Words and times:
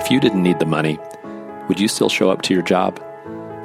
If 0.00 0.10
you 0.10 0.18
didn't 0.18 0.42
need 0.42 0.58
the 0.58 0.64
money, 0.64 0.98
would 1.68 1.78
you 1.78 1.86
still 1.86 2.08
show 2.08 2.30
up 2.30 2.40
to 2.42 2.54
your 2.54 2.62
job? 2.62 2.98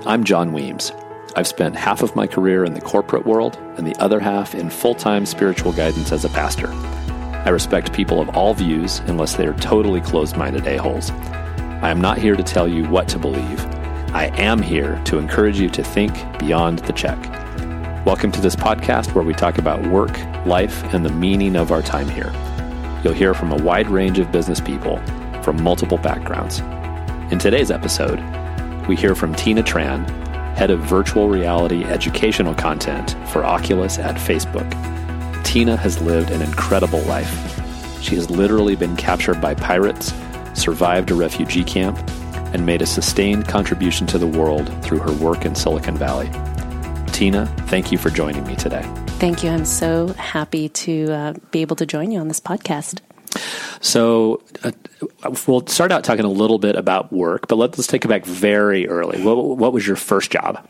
I'm 0.05 0.25
John 0.25 0.51
Weems. 0.51 0.91
I've 1.37 1.47
spent 1.47 1.77
half 1.77 2.03
of 2.03 2.13
my 2.13 2.27
career 2.27 2.65
in 2.65 2.73
the 2.73 2.81
corporate 2.81 3.25
world 3.25 3.55
and 3.77 3.87
the 3.87 3.95
other 4.01 4.19
half 4.19 4.53
in 4.53 4.69
full 4.69 4.95
time 4.95 5.25
spiritual 5.25 5.71
guidance 5.71 6.11
as 6.11 6.25
a 6.25 6.29
pastor. 6.29 6.67
I 6.67 7.49
respect 7.51 7.93
people 7.93 8.19
of 8.19 8.27
all 8.35 8.53
views 8.53 8.99
unless 9.07 9.35
they 9.35 9.47
are 9.47 9.53
totally 9.53 10.01
closed 10.01 10.35
minded 10.35 10.67
a-holes. 10.67 11.09
I 11.09 11.89
am 11.89 12.01
not 12.01 12.17
here 12.17 12.35
to 12.35 12.43
tell 12.43 12.67
you 12.67 12.83
what 12.89 13.07
to 13.09 13.17
believe. 13.17 13.65
I 14.13 14.25
am 14.35 14.61
here 14.61 15.01
to 15.05 15.19
encourage 15.19 15.57
you 15.57 15.69
to 15.69 15.85
think 15.85 16.13
beyond 16.37 16.79
the 16.79 16.93
check. 16.93 17.17
Welcome 18.05 18.33
to 18.33 18.41
this 18.41 18.57
podcast 18.57 19.15
where 19.15 19.23
we 19.23 19.33
talk 19.33 19.57
about 19.57 19.87
work, 19.87 20.19
life, 20.45 20.83
and 20.93 21.05
the 21.05 21.13
meaning 21.13 21.55
of 21.55 21.71
our 21.71 21.81
time 21.81 22.09
here. 22.09 22.33
You'll 23.05 23.13
hear 23.13 23.33
from 23.33 23.53
a 23.53 23.63
wide 23.63 23.87
range 23.87 24.19
of 24.19 24.33
business 24.33 24.59
people 24.59 25.01
from 25.45 25.61
multiple 25.61 25.99
backgrounds. 25.99 26.59
In 27.31 27.37
today's 27.37 27.69
episode, 27.69 28.19
we 28.87 28.95
hear 28.95 29.13
from 29.13 29.35
Tina 29.35 29.61
Tran, 29.61 30.09
head 30.55 30.71
of 30.71 30.79
virtual 30.79 31.29
reality 31.29 31.83
educational 31.83 32.55
content 32.55 33.15
for 33.29 33.45
Oculus 33.45 33.99
at 33.99 34.15
Facebook. 34.15 34.67
Tina 35.43 35.77
has 35.77 36.01
lived 36.01 36.31
an 36.31 36.41
incredible 36.41 37.01
life. 37.03 37.31
She 38.01 38.15
has 38.15 38.29
literally 38.31 38.75
been 38.75 38.95
captured 38.95 39.39
by 39.39 39.53
pirates, 39.53 40.13
survived 40.55 41.11
a 41.11 41.15
refugee 41.15 41.63
camp, 41.63 41.97
and 42.53 42.65
made 42.65 42.81
a 42.81 42.85
sustained 42.87 43.47
contribution 43.47 44.07
to 44.07 44.17
the 44.17 44.27
world 44.27 44.67
through 44.83 44.99
her 44.99 45.13
work 45.13 45.45
in 45.45 45.53
Silicon 45.53 45.95
Valley. 45.95 46.29
Tina, 47.11 47.45
thank 47.67 47.91
you 47.91 47.99
for 47.99 48.09
joining 48.09 48.45
me 48.47 48.55
today. 48.55 48.83
Thank 49.19 49.43
you. 49.43 49.51
I'm 49.51 49.65
so 49.65 50.07
happy 50.13 50.69
to 50.69 51.11
uh, 51.11 51.33
be 51.51 51.61
able 51.61 51.75
to 51.77 51.85
join 51.85 52.11
you 52.11 52.19
on 52.19 52.27
this 52.27 52.39
podcast. 52.39 53.01
So, 53.85 54.41
uh, 54.63 54.71
we'll 55.45 55.67
start 55.67 55.91
out 55.91 56.03
talking 56.03 56.25
a 56.25 56.29
little 56.29 56.57
bit 56.57 56.75
about 56.75 57.13
work, 57.13 57.47
but 57.47 57.57
let's 57.57 57.85
take 57.85 58.03
it 58.03 58.07
back 58.07 58.25
very 58.25 58.87
early. 58.87 59.21
What, 59.21 59.35
what 59.57 59.73
was 59.73 59.85
your 59.85 59.95
first 59.95 60.31
job? 60.31 60.67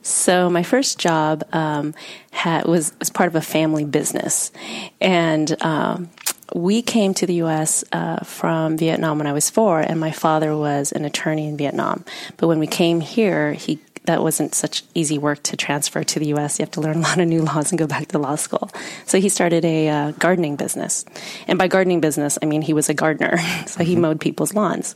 So 0.00 0.48
my 0.48 0.62
first 0.62 0.98
job 0.98 1.44
um, 1.52 1.92
had, 2.30 2.64
was 2.64 2.92
was 2.98 3.10
part 3.10 3.26
of 3.26 3.34
a 3.34 3.42
family 3.42 3.84
business, 3.84 4.52
and 5.00 5.60
um, 5.62 6.08
we 6.54 6.80
came 6.80 7.12
to 7.14 7.26
the 7.26 7.34
U.S. 7.34 7.84
Uh, 7.90 8.20
from 8.20 8.78
Vietnam 8.78 9.18
when 9.18 9.26
I 9.26 9.32
was 9.32 9.50
four, 9.50 9.80
and 9.80 9.98
my 9.98 10.12
father 10.12 10.56
was 10.56 10.92
an 10.92 11.04
attorney 11.04 11.48
in 11.48 11.56
Vietnam. 11.56 12.04
But 12.36 12.46
when 12.46 12.60
we 12.60 12.68
came 12.68 13.00
here, 13.00 13.52
he 13.52 13.80
that 14.06 14.22
wasn't 14.22 14.54
such 14.54 14.84
easy 14.94 15.18
work 15.18 15.42
to 15.44 15.56
transfer 15.56 16.02
to 16.02 16.18
the 16.18 16.26
U.S. 16.28 16.58
You 16.58 16.64
have 16.64 16.72
to 16.72 16.80
learn 16.80 16.96
a 16.96 17.00
lot 17.00 17.18
of 17.18 17.28
new 17.28 17.42
laws 17.42 17.70
and 17.70 17.78
go 17.78 17.86
back 17.86 18.08
to 18.08 18.18
law 18.18 18.36
school. 18.36 18.70
So 19.04 19.20
he 19.20 19.28
started 19.28 19.64
a 19.64 19.88
uh, 19.88 20.10
gardening 20.12 20.56
business, 20.56 21.04
and 21.46 21.58
by 21.58 21.68
gardening 21.68 22.00
business, 22.00 22.38
I 22.42 22.46
mean 22.46 22.62
he 22.62 22.72
was 22.72 22.88
a 22.88 22.94
gardener. 22.94 23.38
so 23.66 23.84
he 23.84 23.92
mm-hmm. 23.92 24.02
mowed 24.02 24.20
people's 24.20 24.54
lawns. 24.54 24.94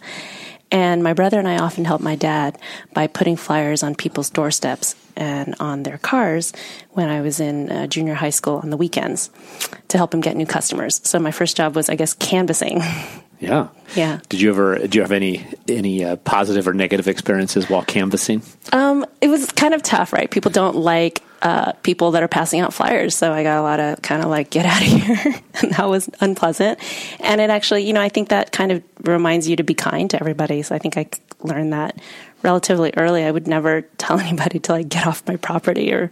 And 0.72 1.02
my 1.02 1.14
brother 1.14 1.38
and 1.38 1.48
I 1.48 1.58
often 1.58 1.84
helped 1.84 2.04
my 2.04 2.14
dad 2.14 2.56
by 2.94 3.08
putting 3.08 3.36
flyers 3.36 3.82
on 3.82 3.96
people's 3.96 4.30
doorsteps 4.30 4.94
and 5.16 5.56
on 5.58 5.82
their 5.82 5.98
cars 5.98 6.52
when 6.90 7.08
I 7.08 7.22
was 7.22 7.40
in 7.40 7.70
uh, 7.70 7.86
junior 7.88 8.14
high 8.14 8.30
school 8.30 8.60
on 8.62 8.70
the 8.70 8.76
weekends 8.76 9.30
to 9.88 9.98
help 9.98 10.14
him 10.14 10.20
get 10.20 10.36
new 10.36 10.46
customers. 10.46 11.00
So 11.02 11.18
my 11.18 11.32
first 11.32 11.56
job 11.56 11.74
was, 11.74 11.88
I 11.88 11.96
guess, 11.96 12.14
canvassing. 12.14 12.82
Yeah. 13.40 13.68
Yeah. 13.96 14.20
Did 14.28 14.40
you 14.40 14.50
ever? 14.50 14.78
Did 14.78 14.94
you 14.94 15.00
have 15.00 15.12
any 15.12 15.46
any 15.66 16.04
uh, 16.04 16.16
positive 16.16 16.68
or 16.68 16.74
negative 16.74 17.08
experiences 17.08 17.68
while 17.68 17.82
canvassing? 17.82 18.42
Um, 18.72 19.06
it 19.20 19.28
was 19.28 19.46
kind 19.46 19.74
of 19.74 19.82
tough, 19.82 20.12
right? 20.12 20.30
People 20.30 20.50
don't 20.50 20.76
like 20.76 21.22
uh, 21.40 21.72
people 21.82 22.10
that 22.12 22.22
are 22.22 22.28
passing 22.28 22.60
out 22.60 22.74
flyers, 22.74 23.16
so 23.16 23.32
I 23.32 23.42
got 23.42 23.58
a 23.58 23.62
lot 23.62 23.80
of 23.80 24.02
kind 24.02 24.22
of 24.22 24.28
like 24.28 24.50
get 24.50 24.66
out 24.66 24.82
of 24.82 24.86
here, 24.88 25.34
and 25.62 25.72
that 25.72 25.88
was 25.88 26.10
unpleasant. 26.20 26.78
And 27.20 27.40
it 27.40 27.48
actually, 27.48 27.86
you 27.86 27.94
know, 27.94 28.02
I 28.02 28.10
think 28.10 28.28
that 28.28 28.52
kind 28.52 28.72
of 28.72 28.82
reminds 29.04 29.48
you 29.48 29.56
to 29.56 29.62
be 29.62 29.74
kind 29.74 30.10
to 30.10 30.20
everybody. 30.20 30.60
So 30.62 30.74
I 30.74 30.78
think 30.78 30.98
I 30.98 31.08
learned 31.42 31.72
that 31.72 31.98
relatively 32.42 32.92
early. 32.96 33.24
I 33.24 33.30
would 33.30 33.48
never 33.48 33.82
tell 33.82 34.20
anybody 34.20 34.58
to 34.60 34.72
like 34.72 34.88
get 34.90 35.06
off 35.06 35.26
my 35.26 35.36
property 35.36 35.92
or 35.92 36.10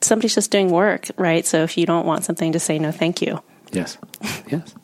somebody's 0.00 0.34
just 0.34 0.50
doing 0.50 0.70
work, 0.70 1.08
right? 1.16 1.46
So 1.46 1.62
if 1.62 1.78
you 1.78 1.86
don't 1.86 2.06
want 2.06 2.24
something 2.24 2.52
to 2.52 2.60
say 2.60 2.78
no, 2.80 2.90
thank 2.90 3.22
you. 3.22 3.40
Yes, 3.72 3.98
yes. 4.50 4.74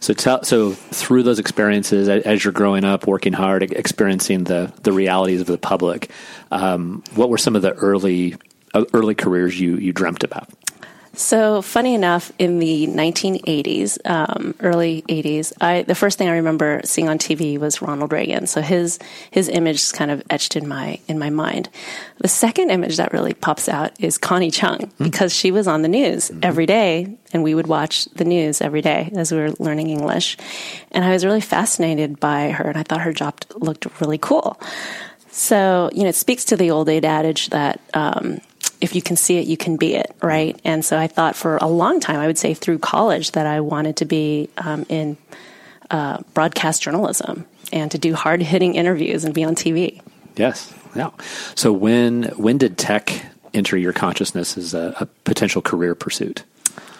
So, 0.00 0.14
tell, 0.14 0.44
so 0.44 0.72
through 0.72 1.24
those 1.24 1.38
experiences, 1.38 2.08
as 2.08 2.44
you're 2.44 2.52
growing 2.52 2.84
up, 2.84 3.06
working 3.06 3.32
hard, 3.32 3.62
experiencing 3.62 4.44
the 4.44 4.72
the 4.82 4.92
realities 4.92 5.40
of 5.40 5.46
the 5.46 5.58
public, 5.58 6.10
um, 6.50 7.02
what 7.14 7.28
were 7.28 7.38
some 7.38 7.56
of 7.56 7.62
the 7.62 7.72
early 7.72 8.36
uh, 8.74 8.84
early 8.92 9.14
careers 9.14 9.58
you 9.58 9.76
you 9.76 9.92
dreamt 9.92 10.22
about? 10.22 10.48
So 11.18 11.62
funny 11.62 11.96
enough, 11.96 12.30
in 12.38 12.60
the 12.60 12.86
1980s, 12.86 13.98
um, 14.08 14.54
early 14.60 15.02
80s, 15.08 15.52
I, 15.60 15.82
the 15.82 15.96
first 15.96 16.16
thing 16.16 16.28
I 16.28 16.36
remember 16.36 16.80
seeing 16.84 17.08
on 17.08 17.18
TV 17.18 17.58
was 17.58 17.82
Ronald 17.82 18.12
Reagan. 18.12 18.46
So 18.46 18.60
his 18.60 19.00
his 19.32 19.48
image 19.48 19.78
is 19.78 19.90
kind 19.90 20.12
of 20.12 20.22
etched 20.30 20.54
in 20.54 20.68
my 20.68 21.00
in 21.08 21.18
my 21.18 21.28
mind. 21.28 21.70
The 22.18 22.28
second 22.28 22.70
image 22.70 22.98
that 22.98 23.12
really 23.12 23.34
pops 23.34 23.68
out 23.68 24.00
is 24.00 24.16
Connie 24.16 24.52
Chung 24.52 24.78
mm-hmm. 24.78 25.04
because 25.04 25.34
she 25.34 25.50
was 25.50 25.66
on 25.66 25.82
the 25.82 25.88
news 25.88 26.30
mm-hmm. 26.30 26.38
every 26.44 26.66
day, 26.66 27.18
and 27.32 27.42
we 27.42 27.52
would 27.52 27.66
watch 27.66 28.04
the 28.14 28.24
news 28.24 28.60
every 28.60 28.80
day 28.80 29.10
as 29.16 29.32
we 29.32 29.38
were 29.38 29.50
learning 29.58 29.90
English. 29.90 30.36
And 30.92 31.04
I 31.04 31.10
was 31.10 31.24
really 31.24 31.40
fascinated 31.40 32.20
by 32.20 32.50
her, 32.50 32.68
and 32.68 32.78
I 32.78 32.84
thought 32.84 33.00
her 33.00 33.12
job 33.12 33.40
looked 33.56 34.00
really 34.00 34.18
cool. 34.18 34.60
So 35.32 35.90
you 35.92 36.04
know, 36.04 36.10
it 36.10 36.14
speaks 36.14 36.44
to 36.44 36.56
the 36.56 36.70
old 36.70 36.88
adage 36.88 37.48
that. 37.48 37.80
Um, 37.92 38.40
if 38.80 38.94
you 38.94 39.02
can 39.02 39.16
see 39.16 39.38
it, 39.38 39.46
you 39.46 39.56
can 39.56 39.76
be 39.76 39.94
it, 39.94 40.14
right? 40.22 40.58
And 40.64 40.84
so 40.84 40.98
I 40.98 41.06
thought 41.06 41.36
for 41.36 41.56
a 41.58 41.66
long 41.66 42.00
time, 42.00 42.20
I 42.20 42.26
would 42.26 42.38
say 42.38 42.54
through 42.54 42.78
college, 42.78 43.32
that 43.32 43.46
I 43.46 43.60
wanted 43.60 43.96
to 43.96 44.04
be 44.04 44.48
um, 44.56 44.86
in 44.88 45.16
uh, 45.90 46.22
broadcast 46.34 46.82
journalism 46.82 47.46
and 47.72 47.90
to 47.90 47.98
do 47.98 48.14
hard 48.14 48.42
hitting 48.42 48.74
interviews 48.74 49.24
and 49.24 49.34
be 49.34 49.44
on 49.44 49.54
TV. 49.54 50.00
Yes, 50.36 50.72
yeah. 50.94 51.10
So 51.54 51.72
when 51.72 52.24
when 52.36 52.58
did 52.58 52.78
tech 52.78 53.26
enter 53.54 53.76
your 53.76 53.92
consciousness 53.92 54.56
as 54.56 54.74
a, 54.74 54.94
a 55.00 55.06
potential 55.24 55.62
career 55.62 55.94
pursuit? 55.94 56.44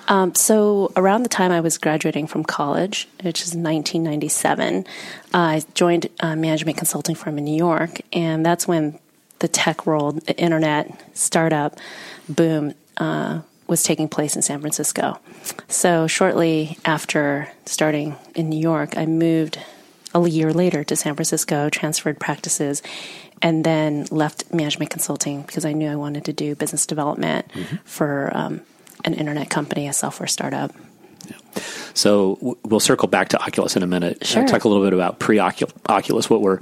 Um, 0.08 0.34
so 0.34 0.90
around 0.96 1.22
the 1.22 1.28
time 1.28 1.52
I 1.52 1.60
was 1.60 1.76
graduating 1.76 2.28
from 2.28 2.42
college, 2.42 3.06
which 3.22 3.42
is 3.42 3.54
1997, 3.54 4.86
uh, 4.86 5.38
I 5.38 5.62
joined 5.74 6.08
a 6.20 6.34
management 6.34 6.78
consulting 6.78 7.14
firm 7.14 7.36
in 7.36 7.44
New 7.44 7.56
York, 7.56 8.00
and 8.12 8.44
that's 8.44 8.66
when 8.66 8.98
the 9.38 9.48
tech 9.48 9.86
world, 9.86 10.26
the 10.26 10.36
internet 10.36 10.90
startup 11.16 11.78
boom 12.28 12.74
uh, 12.96 13.40
was 13.66 13.82
taking 13.82 14.08
place 14.08 14.34
in 14.34 14.42
San 14.42 14.60
Francisco. 14.60 15.18
So 15.68 16.06
shortly 16.06 16.78
after 16.84 17.48
starting 17.66 18.16
in 18.34 18.48
New 18.48 18.58
York, 18.58 18.96
I 18.96 19.06
moved 19.06 19.58
a 20.14 20.26
year 20.28 20.52
later 20.52 20.82
to 20.84 20.96
San 20.96 21.14
Francisco, 21.14 21.68
transferred 21.68 22.18
practices, 22.18 22.82
and 23.42 23.62
then 23.64 24.06
left 24.10 24.52
management 24.52 24.90
consulting 24.90 25.42
because 25.42 25.64
I 25.64 25.72
knew 25.72 25.88
I 25.88 25.96
wanted 25.96 26.24
to 26.24 26.32
do 26.32 26.54
business 26.54 26.86
development 26.86 27.48
mm-hmm. 27.52 27.76
for 27.84 28.30
um, 28.34 28.62
an 29.04 29.14
internet 29.14 29.50
company, 29.50 29.86
a 29.86 29.92
software 29.92 30.26
startup. 30.26 30.72
So 31.94 32.56
we'll 32.64 32.78
circle 32.78 33.08
back 33.08 33.30
to 33.30 33.42
Oculus 33.42 33.74
in 33.74 33.82
a 33.82 33.86
minute. 33.86 34.24
Sure. 34.24 34.46
Talk 34.46 34.62
a 34.62 34.68
little 34.68 34.84
bit 34.84 34.92
about 34.92 35.18
pre-Oculus. 35.18 36.30
What 36.30 36.40
were 36.40 36.60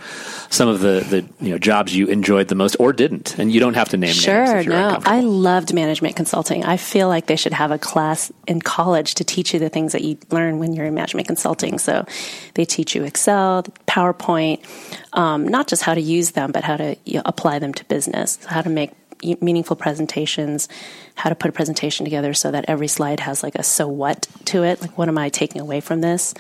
some 0.49 0.69
of 0.69 0.81
the, 0.81 1.05
the 1.09 1.45
you 1.45 1.51
know 1.53 1.59
jobs 1.59 1.95
you 1.95 2.07
enjoyed 2.07 2.49
the 2.49 2.55
most 2.55 2.77
or 2.81 2.95
didn't? 2.95 3.39
And 3.39 3.53
you 3.53 3.61
don't 3.61 3.75
have 3.75 3.91
to 3.91 3.99
name 3.99 4.15
sure, 4.15 4.47
names. 4.47 4.65
Sure, 4.65 4.73
no. 4.73 4.99
I 5.05 5.21
loved 5.21 5.75
management 5.75 6.17
consulting. 6.17 6.65
I 6.65 6.79
feel 6.79 7.09
like 7.09 7.27
they 7.27 7.37
should 7.37 7.53
have 7.53 7.71
a 7.71 7.79
class 7.79 8.33
in 8.47 8.63
college 8.63 9.17
to 9.17 9.25
teach 9.25 9.53
you 9.53 9.61
the 9.61 9.69
things 9.69 9.93
that 9.93 10.03
you 10.03 10.17
learn 10.31 10.59
when 10.59 10.73
you're 10.73 10.87
in 10.87 10.95
management 10.95 11.27
consulting. 11.27 11.79
So 11.79 12.07
they 12.55 12.65
teach 12.65 12.95
you 12.95 13.05
Excel, 13.05 13.65
PowerPoint, 13.87 14.65
um, 15.13 15.47
not 15.47 15.69
just 15.69 15.83
how 15.83 15.95
to 15.95 16.01
use 16.01 16.31
them, 16.31 16.51
but 16.51 16.65
how 16.65 16.79
to 16.79 16.97
you 17.05 17.17
know, 17.17 17.23
apply 17.27 17.59
them 17.59 17.75
to 17.75 17.85
business, 17.85 18.43
how 18.47 18.63
to 18.63 18.71
make 18.71 18.93
meaningful 19.41 19.77
presentations, 19.77 20.69
how 21.15 21.31
to 21.31 21.37
put 21.37 21.49
a 21.49 21.53
presentation 21.53 22.05
together 22.05 22.35
so 22.35 22.51
that 22.51 22.67
every 22.69 22.89
slide 22.89 23.21
has 23.21 23.43
like 23.43 23.55
a 23.55 23.63
so 23.63 23.89
what 23.89 24.27
to 24.47 24.63
it. 24.63 24.81
Like, 24.81 24.97
what 24.97 25.09
am 25.09 25.19
I 25.19 25.29
taking 25.29 25.61
away 25.61 25.81
from 25.81 26.01
this? 26.01 26.35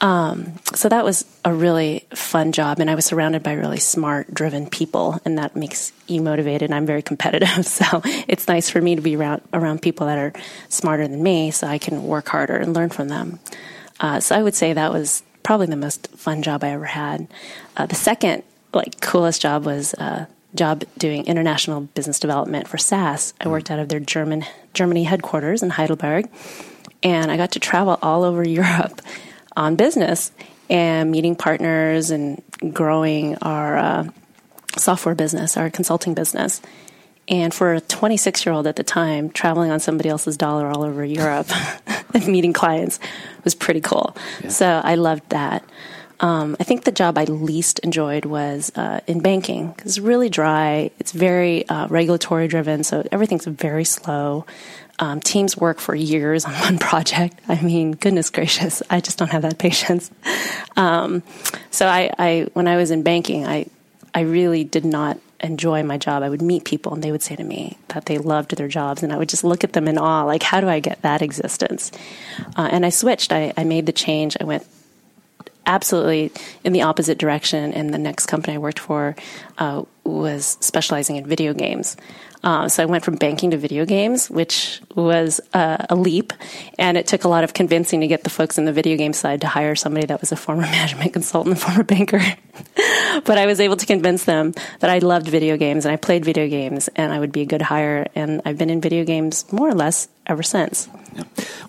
Um, 0.00 0.52
so 0.74 0.88
that 0.88 1.04
was 1.04 1.24
a 1.44 1.54
really 1.54 2.04
fun 2.14 2.52
job, 2.52 2.80
and 2.80 2.90
I 2.90 2.94
was 2.94 3.06
surrounded 3.06 3.42
by 3.42 3.52
really 3.54 3.80
smart, 3.80 4.32
driven 4.34 4.68
people, 4.68 5.18
and 5.24 5.38
that 5.38 5.56
makes 5.56 5.92
you 6.06 6.20
motivated. 6.20 6.70
I'm 6.72 6.84
very 6.84 7.02
competitive, 7.10 7.64
so 7.64 8.02
it's 8.28 8.48
nice 8.48 8.68
for 8.68 8.80
me 8.80 8.96
to 8.96 9.02
be 9.02 9.16
around 9.16 9.42
around 9.52 9.82
people 9.82 10.06
that 10.08 10.18
are 10.18 10.32
smarter 10.68 11.08
than 11.08 11.22
me, 11.22 11.50
so 11.52 11.66
I 11.66 11.78
can 11.78 12.04
work 12.04 12.28
harder 12.28 12.56
and 12.56 12.74
learn 12.74 12.90
from 12.90 13.08
them. 13.08 13.38
Uh, 14.00 14.20
so 14.20 14.34
I 14.34 14.42
would 14.42 14.54
say 14.54 14.72
that 14.72 14.92
was 14.92 15.22
probably 15.42 15.66
the 15.66 15.76
most 15.76 16.08
fun 16.16 16.42
job 16.42 16.64
I 16.64 16.70
ever 16.70 16.84
had. 16.84 17.28
Uh, 17.76 17.86
the 17.86 17.94
second, 17.94 18.42
like, 18.72 19.00
coolest 19.00 19.40
job 19.40 19.64
was 19.64 19.94
uh, 19.94 20.26
job 20.54 20.84
doing 20.98 21.26
international 21.26 21.82
business 21.82 22.18
development 22.18 22.68
for 22.68 22.78
SAS. 22.78 23.34
I 23.40 23.48
worked 23.48 23.70
out 23.70 23.78
of 23.78 23.88
their 23.88 24.00
German 24.00 24.44
Germany 24.72 25.04
headquarters 25.04 25.62
in 25.62 25.70
Heidelberg, 25.70 26.28
and 27.02 27.30
I 27.30 27.36
got 27.36 27.52
to 27.52 27.60
travel 27.60 27.98
all 28.02 28.24
over 28.24 28.46
Europe 28.48 29.00
on 29.56 29.76
business 29.76 30.32
and 30.70 31.10
meeting 31.10 31.36
partners 31.36 32.10
and 32.10 32.42
growing 32.72 33.36
our 33.38 33.76
uh, 33.76 34.08
software 34.76 35.14
business, 35.14 35.56
our 35.56 35.70
consulting 35.70 36.14
business. 36.14 36.60
And 37.26 37.54
for 37.54 37.74
a 37.74 37.80
26 37.80 38.44
year 38.44 38.54
old 38.54 38.66
at 38.66 38.76
the 38.76 38.82
time, 38.82 39.30
traveling 39.30 39.70
on 39.70 39.80
somebody 39.80 40.08
else's 40.08 40.36
dollar 40.36 40.68
all 40.68 40.82
over 40.82 41.04
Europe 41.04 41.48
and 42.14 42.26
meeting 42.28 42.52
clients 42.52 43.00
was 43.44 43.54
pretty 43.54 43.80
cool. 43.80 44.16
Yeah. 44.42 44.48
So 44.50 44.80
I 44.84 44.96
loved 44.96 45.30
that. 45.30 45.64
Um, 46.20 46.56
I 46.60 46.64
think 46.64 46.84
the 46.84 46.92
job 46.92 47.18
I 47.18 47.24
least 47.24 47.80
enjoyed 47.80 48.24
was 48.24 48.72
uh, 48.76 49.00
in 49.06 49.20
banking. 49.20 49.72
because 49.72 49.92
It's 49.92 49.98
really 49.98 50.28
dry. 50.28 50.90
It's 50.98 51.12
very 51.12 51.68
uh, 51.68 51.88
regulatory 51.88 52.48
driven, 52.48 52.84
so 52.84 53.06
everything's 53.10 53.46
very 53.46 53.84
slow. 53.84 54.46
Um, 55.00 55.20
teams 55.20 55.56
work 55.56 55.80
for 55.80 55.94
years 55.94 56.44
on 56.44 56.52
one 56.60 56.78
project. 56.78 57.38
I 57.48 57.60
mean, 57.60 57.92
goodness 57.92 58.30
gracious, 58.30 58.82
I 58.88 59.00
just 59.00 59.18
don't 59.18 59.30
have 59.30 59.42
that 59.42 59.58
patience. 59.58 60.10
Um, 60.76 61.22
so 61.70 61.86
I, 61.86 62.10
I, 62.18 62.48
when 62.54 62.66
I 62.66 62.74
was 62.74 62.90
in 62.90 63.04
banking, 63.04 63.46
I, 63.46 63.66
I 64.12 64.22
really 64.22 64.64
did 64.64 64.84
not 64.84 65.20
enjoy 65.38 65.84
my 65.84 65.98
job. 65.98 66.24
I 66.24 66.28
would 66.28 66.42
meet 66.42 66.64
people 66.64 66.94
and 66.94 67.02
they 67.02 67.12
would 67.12 67.22
say 67.22 67.36
to 67.36 67.44
me 67.44 67.78
that 67.88 68.06
they 68.06 68.18
loved 68.18 68.56
their 68.56 68.66
jobs, 68.66 69.04
and 69.04 69.12
I 69.12 69.16
would 69.16 69.28
just 69.28 69.44
look 69.44 69.62
at 69.62 69.72
them 69.72 69.86
in 69.86 69.98
awe, 69.98 70.24
like, 70.24 70.42
how 70.42 70.60
do 70.60 70.68
I 70.68 70.80
get 70.80 71.02
that 71.02 71.22
existence? 71.22 71.92
Uh, 72.56 72.68
and 72.72 72.84
I 72.84 72.88
switched. 72.88 73.32
I, 73.32 73.52
I 73.56 73.62
made 73.62 73.86
the 73.86 73.92
change. 73.92 74.36
I 74.40 74.44
went 74.44 74.66
absolutely 75.66 76.32
in 76.62 76.72
the 76.72 76.82
opposite 76.82 77.18
direction. 77.18 77.72
And 77.72 77.92
the 77.92 77.98
next 77.98 78.26
company 78.26 78.54
I 78.54 78.58
worked 78.58 78.78
for 78.78 79.16
uh, 79.58 79.84
was 80.04 80.56
specializing 80.60 81.16
in 81.16 81.26
video 81.26 81.54
games. 81.54 81.96
Uh, 82.44 82.68
so 82.68 82.82
I 82.82 82.86
went 82.86 83.04
from 83.04 83.16
banking 83.16 83.52
to 83.52 83.56
video 83.56 83.86
games, 83.86 84.28
which 84.28 84.82
was 84.94 85.40
uh, 85.54 85.86
a 85.88 85.96
leap, 85.96 86.34
and 86.78 86.98
it 86.98 87.06
took 87.06 87.24
a 87.24 87.28
lot 87.28 87.42
of 87.42 87.54
convincing 87.54 88.02
to 88.02 88.06
get 88.06 88.22
the 88.22 88.28
folks 88.28 88.58
in 88.58 88.66
the 88.66 88.72
video 88.72 88.98
game 88.98 89.14
side 89.14 89.40
to 89.40 89.46
hire 89.46 89.74
somebody 89.74 90.04
that 90.06 90.20
was 90.20 90.30
a 90.30 90.36
former 90.36 90.60
management 90.76 91.14
consultant, 91.14 91.54
and 91.54 91.62
former 91.62 91.84
banker. 91.84 92.20
but 93.24 93.38
I 93.38 93.46
was 93.46 93.60
able 93.60 93.76
to 93.76 93.86
convince 93.86 94.24
them 94.24 94.52
that 94.80 94.90
I 94.90 94.98
loved 94.98 95.26
video 95.26 95.56
games 95.56 95.86
and 95.86 95.92
I 95.92 95.96
played 95.96 96.22
video 96.22 96.46
games, 96.46 96.88
and 96.94 97.14
I 97.14 97.18
would 97.18 97.32
be 97.32 97.40
a 97.40 97.46
good 97.46 97.62
hire. 97.62 98.08
And 98.14 98.42
I've 98.44 98.58
been 98.58 98.68
in 98.68 98.82
video 98.82 99.04
games 99.04 99.50
more 99.50 99.70
or 99.70 99.74
less 99.74 100.08
ever 100.26 100.42
since. 100.42 100.86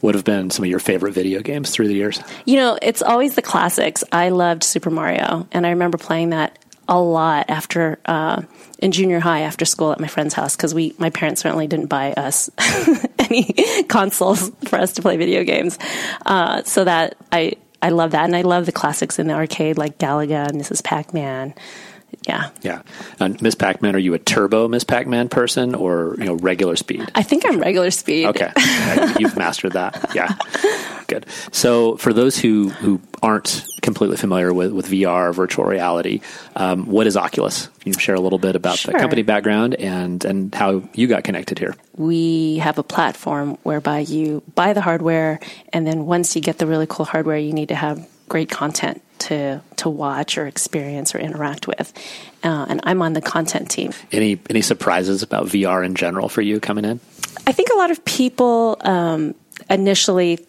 What 0.02 0.16
have 0.16 0.24
been 0.24 0.50
some 0.52 0.64
of 0.64 0.70
your 0.70 0.80
favorite 0.80 1.14
video 1.14 1.42
games 1.42 1.72
through 1.72 1.88
the 1.88 1.96
years? 1.96 2.20
You 2.46 2.58
know, 2.58 2.78
it's 2.82 3.02
always 3.02 3.36
the 3.36 3.42
classics. 3.42 4.04
I 4.12 4.30
loved 4.30 4.64
Super 4.64 4.90
Mario, 4.90 5.48
and 5.52 5.66
I 5.66 5.72
remember 5.72 5.98
playing 5.98 6.32
that 6.32 6.58
a 6.88 7.00
lot 7.00 7.50
after 7.50 7.98
uh, 8.06 8.42
in 8.80 8.92
junior 8.92 9.20
high 9.20 9.42
after 9.42 9.66
school 9.66 9.92
at 9.92 10.00
my 10.00 10.08
friend's 10.08 10.34
house 10.34 10.56
because 10.56 10.74
we 10.74 10.94
my 10.98 11.10
parents 11.10 11.42
certainly 11.42 11.68
didn't 11.68 11.88
buy 11.88 12.14
us 12.14 12.50
any 13.20 13.54
consoles 13.88 14.52
for 14.66 14.78
us 14.78 14.94
to 14.94 15.02
play 15.02 15.18
video 15.18 15.44
games. 15.44 15.80
Uh, 16.26 16.62
so 16.64 16.84
that 16.84 17.16
I 17.32 17.54
I 17.82 17.90
love 17.90 18.12
that, 18.12 18.26
and 18.26 18.36
I 18.36 18.42
love 18.42 18.66
the 18.66 18.72
classics 18.72 19.20
in 19.20 19.28
the 19.28 19.34
arcade 19.34 19.78
like 19.78 19.98
Galaga 19.98 20.52
Mrs. 20.52 20.84
Pac 20.84 21.14
Man. 21.14 21.54
Yeah. 22.28 22.50
Yeah. 22.62 22.82
And 23.20 23.42
Miss 23.42 23.56
Pac 23.56 23.82
Man, 23.82 23.96
are 23.96 24.00
you 24.00 24.14
a 24.14 24.20
turbo 24.20 24.68
Miss 24.68 24.84
Pac 24.84 25.08
Man 25.08 25.30
person 25.30 25.76
or 25.76 26.16
you 26.18 26.26
know 26.26 26.36
regular 26.36 26.76
speed? 26.76 27.10
I 27.16 27.24
think 27.24 27.44
I'm 27.46 27.60
regular 27.60 27.92
speed. 27.92 28.28
Okay. 28.28 28.52
You've 29.20 29.38
mastered 29.38 29.74
that. 29.74 30.12
Yeah. 30.14 30.34
Good. 31.08 31.26
So 31.52 31.98
for 31.98 32.14
those 32.14 32.38
who, 32.38 32.70
who 32.70 33.00
aren't 33.22 33.66
completely 33.82 34.18
familiar 34.18 34.54
with, 34.54 34.72
with 34.72 34.88
VR, 34.88 35.34
virtual 35.34 35.66
reality, 35.66 36.22
um, 36.56 36.88
what 36.88 37.06
is 37.06 37.16
Oculus? 37.16 37.68
Can 37.80 37.94
you 37.94 38.00
share 38.00 38.16
a 38.16 38.20
little 38.20 38.40
bit 38.40 38.56
about 38.56 38.78
sure. 38.78 38.94
the 38.94 39.00
company 39.00 39.22
background 39.22 39.76
and, 39.76 40.24
and 40.26 40.54
how 40.54 40.82
you 40.94 41.08
got 41.08 41.24
connected 41.24 41.60
here? 41.60 41.76
We 41.96 42.58
have 42.58 42.80
a 42.80 42.84
platform 42.84 43.58
whereby 43.64 44.00
you 44.00 44.42
buy 44.56 44.74
the 44.74 44.82
hardware, 44.82 45.40
and 45.72 45.86
then 45.86 46.06
once 46.06 46.36
you 46.36 46.42
get 46.42 46.58
the 46.58 46.66
really 46.66 46.88
cool 46.88 47.06
hardware, 47.06 47.38
you 47.38 47.54
need 47.54 47.70
to 47.70 47.76
have 47.76 48.08
great 48.28 48.50
content 48.50 49.02
to 49.20 49.62
to 49.78 49.90
watch 49.90 50.38
or 50.38 50.48
experience 50.48 51.16
or 51.16 51.20
interact 51.20 51.68
with. 51.68 51.94
Uh, 52.44 52.66
and 52.70 52.82
I'm 52.84 53.02
on 53.02 53.14
the 53.14 53.22
content 53.22 53.70
team. 53.70 53.92
Any 54.12 54.40
any 54.50 54.62
surprises 54.62 55.24
about 55.24 55.48
VR 55.48 55.86
in 55.86 55.96
general 55.96 56.30
for 56.30 56.42
you 56.42 56.60
coming 56.60 56.86
in? 56.86 57.00
I 57.48 57.52
think 57.52 57.70
a 57.74 57.78
lot 57.78 57.92
of 57.92 58.04
people 58.06 58.78
um, 58.82 59.36
initially. 59.70 60.46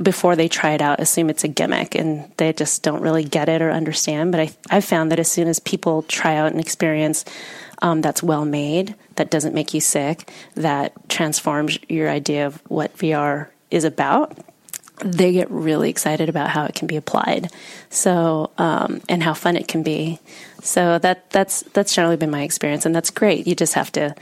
Before 0.00 0.36
they 0.36 0.46
try 0.46 0.74
it 0.74 0.80
out, 0.80 1.00
assume 1.00 1.30
it's 1.30 1.42
a 1.42 1.48
gimmick 1.48 1.96
and 1.96 2.30
they 2.36 2.52
just 2.52 2.84
don't 2.84 3.02
really 3.02 3.24
get 3.24 3.48
it 3.48 3.60
or 3.60 3.72
understand. 3.72 4.30
But 4.30 4.40
I, 4.40 4.50
I've 4.70 4.84
found 4.84 5.10
that 5.10 5.18
as 5.18 5.30
soon 5.30 5.48
as 5.48 5.58
people 5.58 6.02
try 6.02 6.36
out 6.36 6.52
an 6.52 6.60
experience 6.60 7.24
um, 7.82 8.00
that's 8.00 8.22
well 8.22 8.44
made, 8.44 8.94
that 9.16 9.32
doesn't 9.32 9.52
make 9.52 9.74
you 9.74 9.80
sick, 9.80 10.30
that 10.54 10.92
transforms 11.08 11.76
your 11.88 12.08
idea 12.08 12.46
of 12.46 12.62
what 12.68 12.96
VR 12.98 13.48
is 13.70 13.82
about, 13.84 14.38
they 15.04 15.32
get 15.32 15.50
really 15.50 15.90
excited 15.90 16.28
about 16.28 16.50
how 16.50 16.64
it 16.64 16.74
can 16.74 16.86
be 16.86 16.96
applied. 16.96 17.50
So, 17.90 18.50
um, 18.58 19.00
and 19.08 19.22
how 19.22 19.34
fun 19.34 19.56
it 19.56 19.68
can 19.68 19.82
be. 19.82 20.18
So 20.62 20.98
that 20.98 21.30
that's 21.30 21.62
that's 21.72 21.94
generally 21.94 22.16
been 22.16 22.30
my 22.30 22.42
experience, 22.42 22.86
and 22.86 22.94
that's 22.94 23.10
great. 23.10 23.46
You 23.46 23.54
just 23.54 23.74
have 23.74 23.90
to 23.92 24.14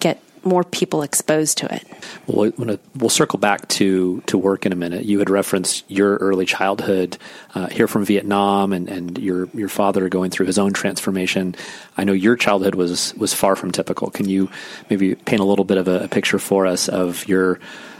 get 0.00 0.20
more 0.46 0.62
people 0.62 1.02
exposed 1.02 1.58
to 1.58 1.74
it. 1.74 1.84
Well, 2.26 2.78
we'll 2.94 3.10
circle 3.10 3.38
back 3.38 3.66
to, 3.68 4.22
to 4.26 4.38
work 4.38 4.64
in 4.64 4.72
a 4.72 4.76
minute. 4.76 5.04
You 5.04 5.18
had 5.18 5.28
referenced 5.28 5.84
your 5.90 6.16
early 6.16 6.46
childhood 6.46 7.18
uh, 7.54 7.66
here 7.66 7.88
from 7.88 8.04
Vietnam, 8.04 8.72
and, 8.72 8.88
and 8.88 9.18
your 9.18 9.48
your 9.52 9.68
father 9.68 10.08
going 10.08 10.30
through 10.30 10.46
his 10.46 10.58
own 10.58 10.72
transformation. 10.72 11.56
I 11.96 12.04
know 12.04 12.12
your 12.12 12.36
childhood 12.36 12.76
was 12.76 13.12
was 13.14 13.34
far 13.34 13.56
from 13.56 13.72
typical. 13.72 14.10
Can 14.10 14.28
you 14.28 14.48
maybe 14.88 15.16
paint 15.16 15.40
a 15.40 15.44
little 15.44 15.64
bit 15.64 15.78
of 15.78 15.88
a, 15.88 16.04
a 16.04 16.08
picture 16.08 16.38
for 16.38 16.66
us 16.66 16.88
of 16.88 17.26
your 17.26 17.58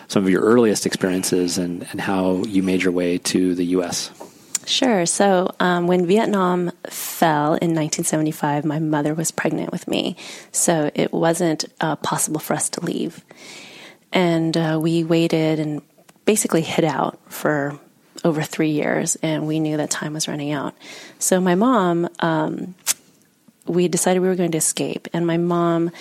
some 0.09 0.25
of 0.25 0.31
your 0.31 0.43
earliest 0.43 0.87
experiences 0.87 1.59
and, 1.59 1.87
and 1.91 2.01
how 2.01 2.45
you 2.45 2.63
made 2.63 2.83
your 2.83 2.93
way 2.93 3.19
to 3.19 3.55
the 3.55 3.65
U.S. 3.67 4.11
Sure. 4.67 5.07
So 5.07 5.55
um, 5.61 5.87
when 5.87 6.07
Vietnam 6.07 6.73
fell 6.89 7.55
in 7.55 7.75
1975, 7.75 8.65
my 8.65 8.81
mother 8.81 9.15
was 9.15 9.31
pregnant 9.31 9.71
with 9.71 9.87
me. 9.87 10.17
So 10.51 10.91
it 10.95 11.13
wasn't 11.13 11.67
uh, 11.81 11.97
possible 11.97 12.41
for 12.41 12.55
us 12.55 12.69
to 12.71 12.85
leave. 12.85 13.25
And 14.13 14.57
uh, 14.57 14.79
we 14.83 15.05
waited 15.05 15.61
and 15.61 15.83
basically 16.25 16.63
hid 16.63 16.85
out 16.85 17.19
for 17.31 17.79
over 18.25 18.43
three 18.43 18.71
years, 18.71 19.17
and 19.23 19.47
we 19.47 19.61
knew 19.61 19.77
that 19.77 19.91
time 19.91 20.15
was 20.15 20.27
running 20.27 20.51
out. 20.51 20.75
So 21.19 21.41
my 21.41 21.55
mom, 21.55 22.09
um, 22.19 22.75
we 23.67 23.87
decided 23.89 24.21
we 24.21 24.29
were 24.29 24.35
going 24.35 24.53
to 24.53 24.59
escape, 24.59 25.07
and 25.13 25.27
my 25.27 25.37
mom 25.37 25.93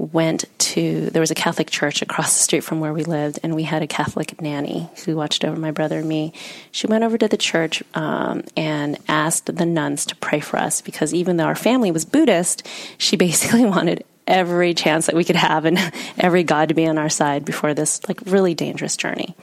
went 0.00 0.46
to 0.58 1.10
there 1.10 1.20
was 1.20 1.30
a 1.30 1.34
Catholic 1.34 1.68
church 1.68 2.00
across 2.00 2.36
the 2.38 2.42
street 2.42 2.64
from 2.64 2.80
where 2.80 2.94
we 2.94 3.04
lived, 3.04 3.38
and 3.42 3.54
we 3.54 3.64
had 3.64 3.82
a 3.82 3.86
Catholic 3.86 4.40
nanny 4.40 4.88
who 5.04 5.14
watched 5.14 5.44
over 5.44 5.60
my 5.60 5.70
brother 5.70 5.98
and 5.98 6.08
me. 6.08 6.32
She 6.70 6.86
went 6.86 7.04
over 7.04 7.18
to 7.18 7.28
the 7.28 7.36
church 7.36 7.82
um, 7.94 8.44
and 8.56 8.96
asked 9.08 9.54
the 9.54 9.66
nuns 9.66 10.06
to 10.06 10.16
pray 10.16 10.40
for 10.40 10.58
us 10.58 10.80
because 10.80 11.12
even 11.12 11.36
though 11.36 11.44
our 11.44 11.54
family 11.54 11.90
was 11.90 12.06
Buddhist, 12.06 12.66
she 12.96 13.16
basically 13.18 13.66
wanted 13.66 14.04
every 14.26 14.72
chance 14.72 15.06
that 15.06 15.14
we 15.14 15.24
could 15.24 15.36
have 15.36 15.66
and 15.66 15.78
every 16.18 16.44
God 16.44 16.68
to 16.68 16.74
be 16.74 16.86
on 16.86 16.96
our 16.96 17.10
side 17.10 17.44
before 17.44 17.74
this 17.74 18.06
like 18.08 18.20
really 18.24 18.54
dangerous 18.54 18.96
journey. 18.96 19.36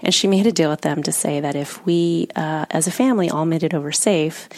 And 0.00 0.12
she 0.12 0.26
made 0.26 0.46
a 0.46 0.52
deal 0.52 0.70
with 0.70 0.80
them 0.80 1.04
to 1.04 1.12
say 1.12 1.40
that 1.40 1.54
if 1.54 1.84
we, 1.86 2.26
uh, 2.34 2.66
as 2.70 2.88
a 2.88 2.90
family, 2.90 3.30
all 3.30 3.44
made 3.44 3.62
it 3.62 3.74
over 3.74 3.92
safe 3.92 4.48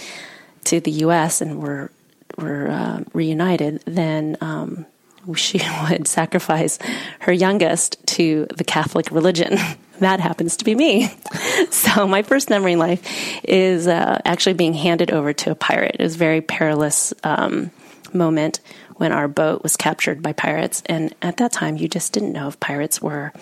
to 0.64 0.80
the 0.80 0.92
U.S. 0.92 1.42
and 1.42 1.60
were 1.60 1.90
were 2.38 2.70
uh, 2.70 3.04
reunited, 3.12 3.82
then 3.84 4.38
um, 4.40 4.86
she 5.34 5.60
would 5.90 6.06
sacrifice 6.06 6.78
her 7.20 7.32
youngest 7.32 8.04
to 8.08 8.46
the 8.56 8.64
Catholic 8.64 9.10
religion. 9.10 9.58
that 10.00 10.20
happens 10.20 10.56
to 10.56 10.64
be 10.64 10.74
me. 10.74 11.08
so 11.70 12.06
my 12.06 12.22
first 12.22 12.50
memory 12.50 12.72
in 12.72 12.78
life 12.78 13.02
is 13.44 13.86
uh, 13.86 14.20
actually 14.24 14.54
being 14.54 14.74
handed 14.74 15.10
over 15.10 15.32
to 15.32 15.50
a 15.50 15.54
pirate. 15.54 15.96
It 15.98 16.02
was 16.02 16.16
a 16.16 16.18
very 16.18 16.40
perilous 16.40 17.14
um, 17.24 17.70
moment 18.12 18.60
when 18.96 19.12
our 19.12 19.28
boat 19.28 19.62
was 19.62 19.76
captured 19.76 20.22
by 20.22 20.32
pirates, 20.32 20.82
and 20.86 21.14
at 21.22 21.38
that 21.38 21.52
time, 21.52 21.76
you 21.76 21.88
just 21.88 22.12
didn't 22.12 22.32
know 22.32 22.48
if 22.48 22.60
pirates 22.60 23.00
were. 23.00 23.32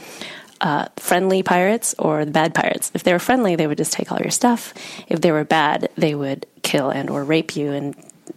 Uh, 0.63 0.87
friendly 0.99 1.43
pirates 1.43 1.95
or 1.99 2.27
the 2.27 2.31
bad 2.31 2.55
pirates. 2.55 2.91
If 2.93 3.03
they 3.03 3.15
were 3.15 3.19
friendly, 3.19 3.57
they 3.57 3.67
would 3.67 3.79
just 3.79 3.95
take 3.95 4.13
all 4.13 4.19
your 4.19 4.31
stuff. 4.31 4.75
If 5.09 5.23
they 5.23 5.33
were 5.33 5.43
bad, 5.43 5.89
they 5.97 6.15
would 6.15 6.45
kill 6.63 6.91
and 6.91 7.09
or 7.09 7.25
rape 7.25 7.57
you, 7.57 7.73
and 7.73 7.95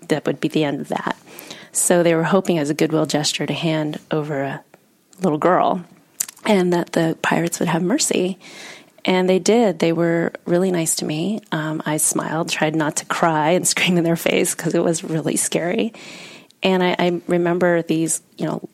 that 0.08 0.26
would 0.26 0.40
be 0.40 0.48
the 0.48 0.64
end 0.64 0.80
of 0.80 0.88
that. 0.88 1.18
So 1.74 2.04
they 2.04 2.14
were 2.14 2.24
hoping 2.24 2.60
as 2.60 2.70
a 2.70 2.76
goodwill 2.76 3.08
gesture 3.08 3.46
to 3.46 3.54
hand 3.54 4.00
over 4.12 4.44
a 4.44 4.64
little 5.22 5.40
girl 5.40 5.84
and 6.46 6.72
that 6.72 6.94
the 6.94 7.18
pirates 7.22 7.60
would 7.60 7.68
have 7.68 7.82
mercy. 7.82 8.38
And 9.06 9.28
they 9.28 9.40
did. 9.40 9.80
They 9.80 9.92
were 9.92 10.32
really 10.46 10.72
nice 10.72 10.96
to 10.98 11.06
me. 11.06 11.42
Um, 11.52 11.82
I 11.86 11.98
smiled, 11.98 12.50
tried 12.50 12.76
not 12.76 12.98
to 12.98 13.06
cry 13.06 13.52
and 13.52 13.68
scream 13.74 13.98
in 13.98 14.04
their 14.04 14.16
face 14.16 14.56
because 14.56 14.76
it 14.76 14.84
was 14.84 15.04
really 15.04 15.36
scary. 15.36 15.94
And 16.62 16.84
I, 16.84 16.96
I 16.98 17.22
remember 17.28 17.82
these, 17.82 18.22
you 18.38 18.46
know, 18.46 18.70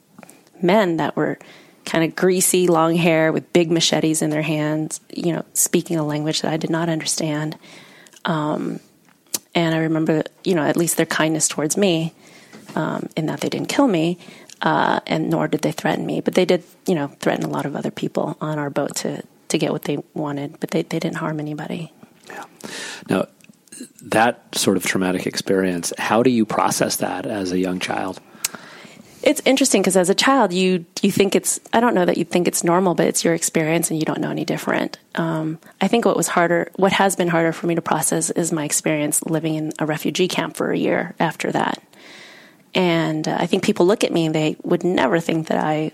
men 0.62 0.98
that 0.98 1.16
were 1.16 1.40
kind 1.86 2.04
of 2.04 2.16
greasy, 2.16 2.68
long 2.68 2.96
hair 2.96 3.32
with 3.32 3.52
big 3.54 3.72
machetes 3.72 4.22
in 4.22 4.30
their 4.30 4.42
hands, 4.42 5.00
you 5.12 5.34
know, 5.34 5.46
speaking 5.54 5.98
a 5.98 6.06
language 6.06 6.42
that 6.42 6.52
I 6.52 6.58
did 6.58 6.70
not 6.70 6.90
understand. 6.90 7.58
Um, 8.26 8.82
and 9.56 9.74
I 9.74 9.80
remember, 9.80 10.24
you 10.44 10.54
know, 10.54 10.64
at 10.64 10.78
least 10.78 10.98
their 10.98 11.06
kindness 11.06 11.48
towards 11.48 11.78
me 11.78 12.14
um, 12.76 13.10
in 13.16 13.28
that 13.28 13.42
they 13.42 13.50
didn't 13.50 13.70
kill 13.70 13.88
me, 13.88 14.18
uh, 14.62 15.00
and 15.08 15.30
nor 15.30 15.48
did 15.48 15.62
they 15.62 15.72
threaten 15.72 16.06
me. 16.06 16.22
But 16.22 16.36
they 16.36 16.46
did, 16.46 16.64
you 16.86 16.96
know, 16.96 17.08
threaten 17.20 17.46
a 17.46 17.50
lot 17.50 17.66
of 17.66 17.76
other 17.76 17.92
people 17.92 18.38
on 18.42 18.60
our 18.60 18.70
boat 18.70 18.96
to 18.98 19.24
to 19.50 19.58
get 19.58 19.72
what 19.72 19.84
they 19.84 19.98
wanted. 20.14 20.60
But 20.60 20.72
they 20.72 20.84
they 20.84 21.00
didn't 21.00 21.18
harm 21.18 21.40
anybody. 21.40 21.92
Yeah. 22.28 22.46
Now, 23.10 23.28
that 24.04 24.56
sort 24.56 24.78
of 24.78 24.86
traumatic 24.86 25.26
experience, 25.26 25.94
how 25.98 26.24
do 26.24 26.30
you 26.30 26.46
process 26.46 26.98
that 26.98 27.26
as 27.26 27.52
a 27.52 27.58
young 27.58 27.80
child? 27.80 28.22
it's 29.22 29.42
interesting 29.46 29.82
because 29.82 29.98
as 29.98 30.10
a 30.10 30.16
child, 30.16 30.54
you 30.54 30.86
you 31.02 31.12
think 31.12 31.36
it's 31.36 31.60
I 31.74 31.80
don't 31.80 31.94
know 31.94 32.06
that 32.06 32.18
you 32.18 32.24
think 32.24 32.48
it's 32.48 32.64
normal, 32.64 32.96
but 32.96 33.08
it's 33.08 33.24
your 33.24 33.34
experience, 33.34 33.90
and 33.90 34.00
you 34.00 34.06
don't 34.06 34.22
know 34.22 34.32
any 34.32 34.46
different. 34.46 34.98
Um, 35.16 35.60
I 35.82 35.88
think 35.88 36.06
what 36.06 36.16
was 36.16 36.28
harder, 36.28 36.72
what 36.76 36.94
has 36.94 37.16
been 37.16 37.28
harder 37.28 37.52
for 37.52 37.68
me 37.68 37.76
to 37.76 37.82
process, 37.82 38.30
is 38.30 38.52
my 38.52 38.64
experience 38.64 39.24
living 39.24 39.56
in 39.56 39.74
a 39.80 39.86
refugee 39.86 40.28
camp 40.28 40.56
for 40.56 40.72
a 40.72 40.78
year 40.78 41.16
after 41.20 41.52
that. 41.52 41.82
And 42.74 43.28
uh, 43.28 43.38
I 43.40 43.46
think 43.46 43.64
people 43.64 43.86
look 43.86 44.04
at 44.04 44.12
me 44.12 44.26
and 44.26 44.36
they 44.36 44.56
would 44.64 44.84
never 44.84 45.20
think 45.20 45.48
that 45.48 45.64
I 45.64 45.92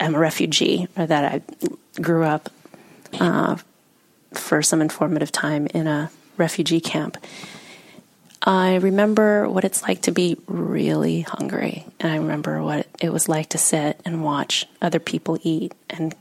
am 0.00 0.14
a 0.14 0.18
refugee 0.18 0.88
or 0.96 1.06
that 1.06 1.24
I 1.24 2.00
grew 2.00 2.24
up 2.24 2.50
uh, 3.20 3.56
for 4.32 4.62
some 4.62 4.80
informative 4.80 5.32
time 5.32 5.66
in 5.68 5.86
a 5.86 6.10
refugee 6.36 6.80
camp. 6.80 7.16
I 8.42 8.76
remember 8.76 9.48
what 9.48 9.64
it's 9.64 9.82
like 9.82 10.02
to 10.02 10.12
be 10.12 10.36
really 10.46 11.22
hungry, 11.22 11.84
and 11.98 12.12
I 12.12 12.16
remember 12.16 12.62
what 12.62 12.86
it 13.00 13.12
was 13.12 13.28
like 13.28 13.48
to 13.50 13.58
sit 13.58 14.00
and 14.04 14.22
watch 14.22 14.66
other 14.80 15.00
people 15.00 15.38
eat 15.42 15.72
and 15.90 16.14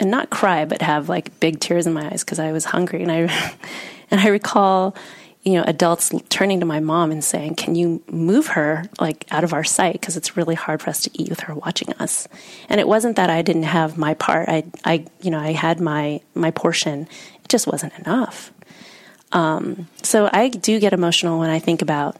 and 0.00 0.10
not 0.10 0.30
cry, 0.30 0.64
but 0.64 0.82
have 0.82 1.08
like 1.08 1.38
big 1.38 1.60
tears 1.60 1.86
in 1.86 1.92
my 1.92 2.10
eyes 2.10 2.24
because 2.24 2.38
I 2.38 2.52
was 2.52 2.64
hungry. 2.64 3.02
And 3.02 3.12
I 3.12 3.16
and 4.10 4.20
I 4.20 4.28
recall, 4.28 4.96
you 5.42 5.54
know, 5.54 5.64
adults 5.66 6.12
turning 6.28 6.60
to 6.60 6.66
my 6.66 6.80
mom 6.80 7.10
and 7.10 7.24
saying, 7.24 7.54
"Can 7.54 7.74
you 7.74 8.02
move 8.10 8.48
her 8.48 8.84
like 9.00 9.26
out 9.30 9.44
of 9.44 9.54
our 9.54 9.64
sight 9.64 9.94
because 9.94 10.16
it's 10.16 10.36
really 10.36 10.54
hard 10.54 10.82
for 10.82 10.90
us 10.90 11.00
to 11.02 11.10
eat 11.14 11.30
with 11.30 11.40
her 11.40 11.54
watching 11.54 11.92
us." 11.94 12.28
And 12.68 12.80
it 12.80 12.86
wasn't 12.86 13.16
that 13.16 13.30
I 13.30 13.42
didn't 13.42 13.64
have 13.64 13.96
my 13.96 14.14
part. 14.14 14.48
I, 14.48 14.64
I, 14.84 15.06
you 15.22 15.30
know, 15.30 15.38
I 15.38 15.52
had 15.52 15.80
my 15.80 16.20
my 16.34 16.50
portion. 16.50 17.08
It 17.42 17.48
just 17.48 17.66
wasn't 17.66 17.98
enough. 17.98 18.52
Um, 19.32 19.88
so 20.02 20.28
I 20.32 20.48
do 20.48 20.78
get 20.80 20.92
emotional 20.92 21.38
when 21.38 21.50
I 21.50 21.58
think 21.58 21.82
about 21.82 22.16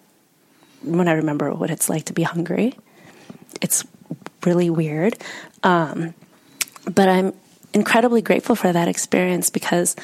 when 0.83 1.09
I 1.09 1.13
remember 1.13 1.53
what 1.53 1.71
it's 1.71 1.89
like 1.91 2.05
to 2.07 2.13
be 2.13 2.23
hungry. 2.23 2.75
It's 3.61 3.85
really 4.47 4.71
weird. 4.71 5.19
Um, 5.63 6.15
but 6.87 7.09
I'm 7.09 7.35
incredibly 7.73 8.23
grateful 8.23 8.57
for 8.57 8.73
that 8.73 8.89
experience 8.89 9.51
because 9.51 9.97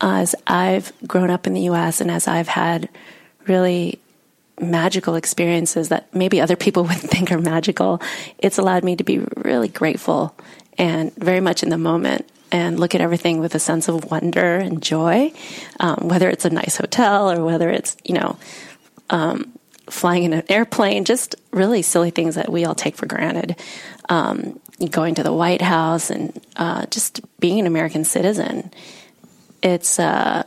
as 0.00 0.34
I've 0.46 0.92
grown 1.06 1.30
up 1.30 1.46
in 1.46 1.54
the 1.54 1.62
US 1.62 2.00
and 2.00 2.10
as 2.10 2.28
I've 2.28 2.48
had 2.48 2.88
really 3.46 3.98
magical 4.60 5.14
experiences 5.14 5.88
that 5.88 6.12
maybe 6.14 6.40
other 6.40 6.56
people 6.56 6.84
would 6.84 6.96
think 6.96 7.32
are 7.32 7.38
magical, 7.38 8.00
it's 8.38 8.58
allowed 8.58 8.84
me 8.84 8.96
to 8.96 9.04
be 9.04 9.18
really 9.36 9.68
grateful 9.68 10.34
and 10.76 11.14
very 11.16 11.40
much 11.40 11.62
in 11.62 11.68
the 11.68 11.78
moment 11.78 12.28
and 12.50 12.80
look 12.80 12.94
at 12.94 13.00
everything 13.00 13.40
with 13.40 13.54
a 13.54 13.58
sense 13.58 13.88
of 13.88 14.10
wonder 14.10 14.56
and 14.56 14.82
joy, 14.82 15.32
um, 15.80 16.08
whether 16.08 16.30
it's 16.30 16.44
a 16.44 16.50
nice 16.50 16.76
hotel 16.76 17.30
or 17.30 17.44
whether 17.44 17.68
it's, 17.68 17.96
you 18.04 18.14
know, 18.14 18.38
um, 19.10 19.52
flying 19.90 20.24
in 20.24 20.32
an 20.32 20.44
airplane, 20.48 21.04
just 21.04 21.34
really 21.50 21.82
silly 21.82 22.10
things 22.10 22.36
that 22.36 22.50
we 22.50 22.64
all 22.64 22.74
take 22.74 22.96
for 22.96 23.06
granted. 23.06 23.56
Um, 24.08 24.60
going 24.90 25.16
to 25.16 25.22
the 25.22 25.32
White 25.32 25.60
House 25.60 26.08
and 26.10 26.40
uh, 26.56 26.86
just 26.86 27.20
being 27.40 27.58
an 27.58 27.66
American 27.66 28.04
citizen. 28.04 28.70
It's, 29.62 29.98
uh, 29.98 30.44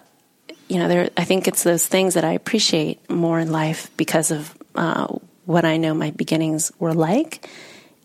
you 0.68 0.80
know, 0.80 0.88
there. 0.88 1.10
I 1.18 1.24
think 1.24 1.48
it's 1.48 1.64
those 1.64 1.86
things 1.86 2.14
that 2.14 2.24
I 2.24 2.34
appreciate 2.34 3.10
more 3.10 3.40
in 3.40 3.52
life 3.52 3.90
because 3.98 4.32
of 4.32 4.58
uh, 4.76 5.08
what 5.46 5.66
I 5.66 5.78
know 5.78 5.94
my 5.94 6.12
beginnings 6.12 6.72
were 6.80 6.94
like 6.94 7.48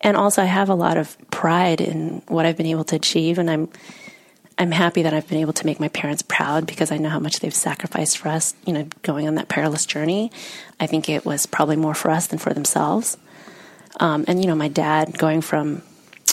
and 0.00 0.16
also 0.16 0.42
I 0.42 0.46
have 0.46 0.68
a 0.68 0.75
lot 0.75 0.96
of 0.96 1.16
pride 1.30 1.80
in 1.80 2.22
what 2.28 2.46
I've 2.46 2.56
been 2.56 2.66
able 2.66 2.84
to 2.84 2.96
achieve, 2.96 3.38
and 3.38 3.50
I'm 3.50 3.68
I'm 4.58 4.70
happy 4.70 5.02
that 5.02 5.12
I've 5.12 5.28
been 5.28 5.40
able 5.40 5.52
to 5.54 5.66
make 5.66 5.80
my 5.80 5.88
parents 5.88 6.22
proud 6.22 6.66
because 6.66 6.90
I 6.90 6.96
know 6.96 7.10
how 7.10 7.18
much 7.18 7.40
they've 7.40 7.54
sacrificed 7.54 8.18
for 8.18 8.28
us. 8.28 8.54
You 8.64 8.72
know, 8.72 8.88
going 9.02 9.28
on 9.28 9.34
that 9.34 9.48
perilous 9.48 9.84
journey, 9.84 10.30
I 10.80 10.86
think 10.86 11.08
it 11.08 11.25
was 11.25 11.46
probably 11.46 11.76
more 11.76 11.94
for 11.94 12.10
us 12.10 12.28
than 12.28 12.38
for 12.38 12.54
themselves. 12.54 13.18
Um, 13.98 14.25
and 14.28 14.40
you 14.40 14.46
know, 14.46 14.54
my 14.54 14.68
dad 14.68 15.18
going 15.18 15.40
from 15.40 15.82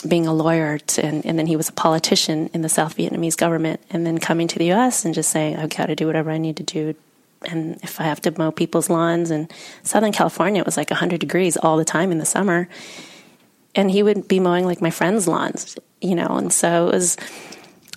being 0.08 0.26
a 0.26 0.34
lawyer 0.34 0.78
to, 0.78 1.04
and, 1.04 1.24
and, 1.26 1.38
then 1.38 1.46
he 1.46 1.56
was 1.56 1.68
a 1.68 1.72
politician 1.72 2.50
in 2.52 2.62
the 2.62 2.68
South 2.68 2.96
Vietnamese 2.96 3.36
government, 3.36 3.80
and 3.90 4.06
then 4.06 4.18
coming 4.18 4.48
to 4.48 4.58
the 4.58 4.66
U.S. 4.66 5.04
and 5.04 5.14
just 5.14 5.30
saying, 5.30 5.56
"I've 5.56 5.70
got 5.70 5.86
to 5.86 5.96
do 5.96 6.06
whatever 6.06 6.30
I 6.30 6.38
need 6.38 6.56
to 6.58 6.62
do." 6.62 6.94
And 7.46 7.78
if 7.82 8.00
I 8.00 8.04
have 8.04 8.20
to 8.22 8.38
mow 8.38 8.50
people's 8.50 8.88
lawns 8.88 9.30
in 9.30 9.48
Southern 9.82 10.12
California, 10.12 10.60
it 10.60 10.66
was 10.66 10.76
like 10.76 10.90
100 10.90 11.20
degrees 11.20 11.56
all 11.56 11.76
the 11.76 11.84
time 11.84 12.10
in 12.10 12.18
the 12.18 12.24
summer 12.24 12.68
and 13.74 13.90
he 13.90 14.02
would 14.02 14.28
be 14.28 14.40
mowing 14.40 14.64
like 14.64 14.80
my 14.80 14.90
friends' 14.90 15.26
lawns, 15.26 15.76
you 16.00 16.14
know, 16.14 16.36
and 16.36 16.52
so 16.52 16.88
it 16.88 16.94
was, 16.94 17.16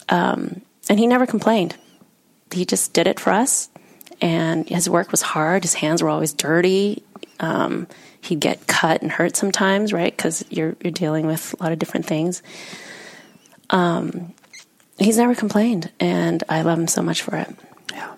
um, 0.10 0.62
and 0.90 1.00
he 1.00 1.08
never 1.08 1.26
complained. 1.26 1.76
He 2.52 2.66
just 2.66 2.94
did 2.94 3.08
it 3.08 3.20
for 3.20 3.32
us, 3.32 3.70
and 4.22 4.68
his 4.68 4.90
work 4.90 5.12
was 5.12 5.22
hard. 5.22 5.64
His 5.64 5.76
hands 5.76 6.02
were 6.02 6.10
always 6.10 6.34
dirty. 6.34 7.04
Um, 7.40 7.88
he'd 8.27 8.39
get 8.39 8.67
cut 8.67 9.01
and 9.01 9.12
hurt 9.12 9.36
sometimes, 9.36 9.93
right? 9.93 10.15
Because 10.15 10.43
you're 10.50 10.75
you're 10.81 10.91
dealing 10.91 11.27
with 11.27 11.55
a 11.60 11.63
lot 11.63 11.72
of 11.72 11.79
different 11.79 12.05
things. 12.05 12.41
Um, 13.69 14.34
he's 14.98 15.17
never 15.17 15.36
complained, 15.36 15.91
and 16.00 16.43
I 16.50 16.62
love 16.62 16.79
him 16.79 16.88
so 16.88 17.01
much 17.01 17.22
for 17.22 17.36
it. 17.36 17.53
Yeah. 17.91 18.13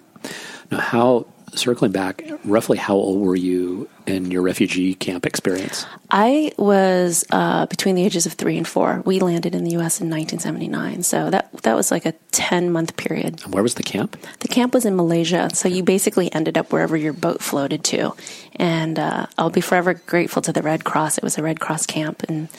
Now, 0.71 0.79
how 0.79 1.25
circling 1.55 1.91
back, 1.91 2.23
roughly 2.43 2.77
how 2.77 2.95
old 2.95 3.21
were 3.21 3.35
you 3.35 3.89
in 4.05 4.31
your 4.31 4.41
refugee 4.41 4.93
camp 4.95 5.25
experience? 5.25 5.85
I 6.09 6.51
was 6.57 7.25
uh, 7.31 7.65
between 7.67 7.95
the 7.95 8.03
ages 8.03 8.25
of 8.25 8.33
three 8.33 8.57
and 8.57 8.67
four. 8.67 9.01
We 9.05 9.19
landed 9.19 9.55
in 9.55 9.63
the 9.63 9.71
U.S. 9.71 10.01
in 10.01 10.09
1979, 10.09 11.03
so 11.03 11.29
that 11.29 11.51
that 11.63 11.75
was 11.75 11.91
like 11.91 12.05
a 12.05 12.13
10 12.31 12.71
month 12.71 12.97
period. 12.97 13.41
And 13.43 13.53
where 13.53 13.63
was 13.63 13.75
the 13.75 13.83
camp? 13.83 14.17
The 14.39 14.47
camp 14.47 14.73
was 14.73 14.85
in 14.85 14.95
Malaysia, 14.95 15.49
so 15.53 15.67
you 15.67 15.83
basically 15.83 16.33
ended 16.33 16.57
up 16.57 16.71
wherever 16.71 16.97
your 16.97 17.13
boat 17.13 17.41
floated 17.41 17.83
to. 17.85 18.15
And 18.55 18.99
uh, 18.99 19.27
I'll 19.37 19.49
be 19.49 19.61
forever 19.61 19.93
grateful 19.93 20.41
to 20.43 20.51
the 20.51 20.61
Red 20.61 20.83
Cross. 20.83 21.17
It 21.17 21.23
was 21.23 21.37
a 21.37 21.43
Red 21.43 21.59
Cross 21.59 21.85
camp, 21.85 22.23
and 22.27 22.49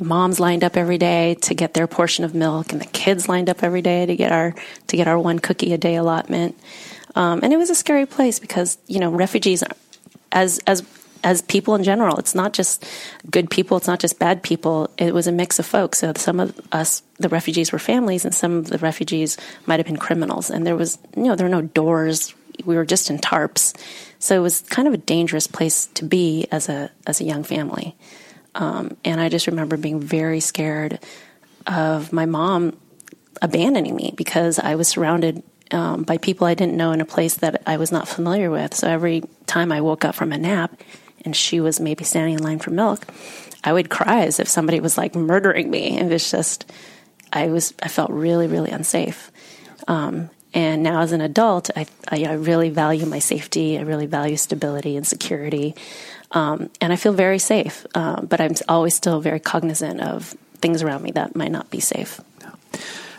moms 0.00 0.40
lined 0.40 0.64
up 0.64 0.76
every 0.76 0.98
day 0.98 1.34
to 1.42 1.54
get 1.54 1.74
their 1.74 1.86
portion 1.86 2.24
of 2.24 2.34
milk, 2.34 2.72
and 2.72 2.80
the 2.80 2.86
kids 2.86 3.28
lined 3.28 3.48
up 3.48 3.62
every 3.62 3.82
day 3.82 4.06
to 4.06 4.16
get 4.16 4.32
our 4.32 4.54
to 4.86 4.96
get 4.96 5.08
our 5.08 5.18
one 5.18 5.38
cookie 5.38 5.72
a 5.72 5.78
day 5.78 5.96
allotment. 5.96 6.58
Um, 7.14 7.40
and 7.42 7.52
it 7.52 7.56
was 7.56 7.70
a 7.70 7.74
scary 7.74 8.06
place 8.06 8.38
because 8.38 8.78
you 8.86 8.98
know 8.98 9.10
refugees, 9.10 9.62
as 10.30 10.60
as 10.66 10.82
as 11.24 11.42
people 11.42 11.74
in 11.74 11.84
general, 11.84 12.18
it's 12.18 12.34
not 12.34 12.52
just 12.52 12.84
good 13.30 13.48
people, 13.48 13.76
it's 13.76 13.86
not 13.86 14.00
just 14.00 14.18
bad 14.18 14.42
people. 14.42 14.90
It 14.98 15.14
was 15.14 15.26
a 15.26 15.32
mix 15.32 15.58
of 15.58 15.66
folks. 15.66 16.00
So 16.00 16.12
some 16.16 16.40
of 16.40 16.58
us, 16.72 17.02
the 17.18 17.28
refugees, 17.28 17.70
were 17.70 17.78
families, 17.78 18.24
and 18.24 18.34
some 18.34 18.58
of 18.58 18.66
the 18.66 18.78
refugees 18.78 19.36
might 19.66 19.78
have 19.78 19.86
been 19.86 19.96
criminals. 19.96 20.50
And 20.50 20.66
there 20.66 20.76
was 20.76 20.98
you 21.16 21.24
know 21.24 21.36
there 21.36 21.46
were 21.46 21.54
no 21.54 21.62
doors. 21.62 22.34
We 22.64 22.76
were 22.76 22.84
just 22.84 23.10
in 23.10 23.18
tarps, 23.18 23.76
so 24.18 24.36
it 24.36 24.40
was 24.40 24.60
kind 24.62 24.86
of 24.86 24.94
a 24.94 24.98
dangerous 24.98 25.46
place 25.46 25.86
to 25.94 26.04
be 26.04 26.46
as 26.50 26.68
a 26.68 26.90
as 27.06 27.20
a 27.20 27.24
young 27.24 27.44
family. 27.44 27.96
Um, 28.54 28.96
and 29.04 29.20
I 29.20 29.28
just 29.28 29.46
remember 29.46 29.76
being 29.76 30.00
very 30.00 30.40
scared 30.40 30.98
of 31.66 32.12
my 32.12 32.26
mom 32.26 32.76
abandoning 33.40 33.96
me 33.96 34.12
because 34.16 34.58
I 34.58 34.74
was 34.74 34.88
surrounded 34.88 35.42
um, 35.72 36.02
by 36.02 36.18
people 36.18 36.46
I 36.46 36.54
didn't 36.54 36.76
know 36.76 36.92
in 36.92 37.00
a 37.00 37.06
place 37.06 37.34
that 37.36 37.62
I 37.66 37.76
was 37.76 37.92
not 37.92 38.08
familiar 38.08 38.50
with. 38.50 38.74
So 38.74 38.88
every 38.88 39.22
time 39.46 39.72
I 39.72 39.80
woke 39.80 40.04
up 40.04 40.14
from 40.14 40.32
a 40.32 40.38
nap 40.38 40.72
and 41.24 41.34
she 41.34 41.60
was 41.60 41.80
maybe 41.80 42.04
standing 42.04 42.34
in 42.34 42.42
line 42.42 42.58
for 42.58 42.70
milk, 42.70 43.06
I 43.64 43.72
would 43.72 43.90
cry 43.90 44.26
as 44.26 44.40
if 44.40 44.48
somebody 44.48 44.80
was 44.80 44.98
like 44.98 45.14
murdering 45.14 45.70
me. 45.70 45.96
And 45.98 46.10
it 46.10 46.12
was 46.12 46.30
just, 46.30 46.70
I 47.32 47.48
was, 47.48 47.74
I 47.82 47.88
felt 47.88 48.10
really, 48.10 48.46
really 48.46 48.70
unsafe. 48.70 49.30
Um, 49.88 50.30
and 50.54 50.82
now 50.82 51.00
as 51.00 51.12
an 51.12 51.20
adult, 51.20 51.70
I, 51.76 51.86
I, 52.08 52.24
I, 52.24 52.32
really 52.34 52.68
value 52.68 53.06
my 53.06 53.18
safety. 53.20 53.78
I 53.78 53.82
really 53.82 54.06
value 54.06 54.36
stability 54.36 54.96
and 54.96 55.06
security. 55.06 55.74
Um, 56.30 56.70
and 56.80 56.92
I 56.92 56.96
feel 56.96 57.14
very 57.14 57.38
safe, 57.38 57.86
uh, 57.94 58.20
but 58.20 58.40
I'm 58.40 58.54
always 58.68 58.94
still 58.94 59.20
very 59.20 59.40
cognizant 59.40 60.00
of 60.00 60.36
things 60.60 60.82
around 60.82 61.02
me 61.02 61.10
that 61.12 61.34
might 61.34 61.50
not 61.50 61.70
be 61.70 61.80
safe. 61.80 62.20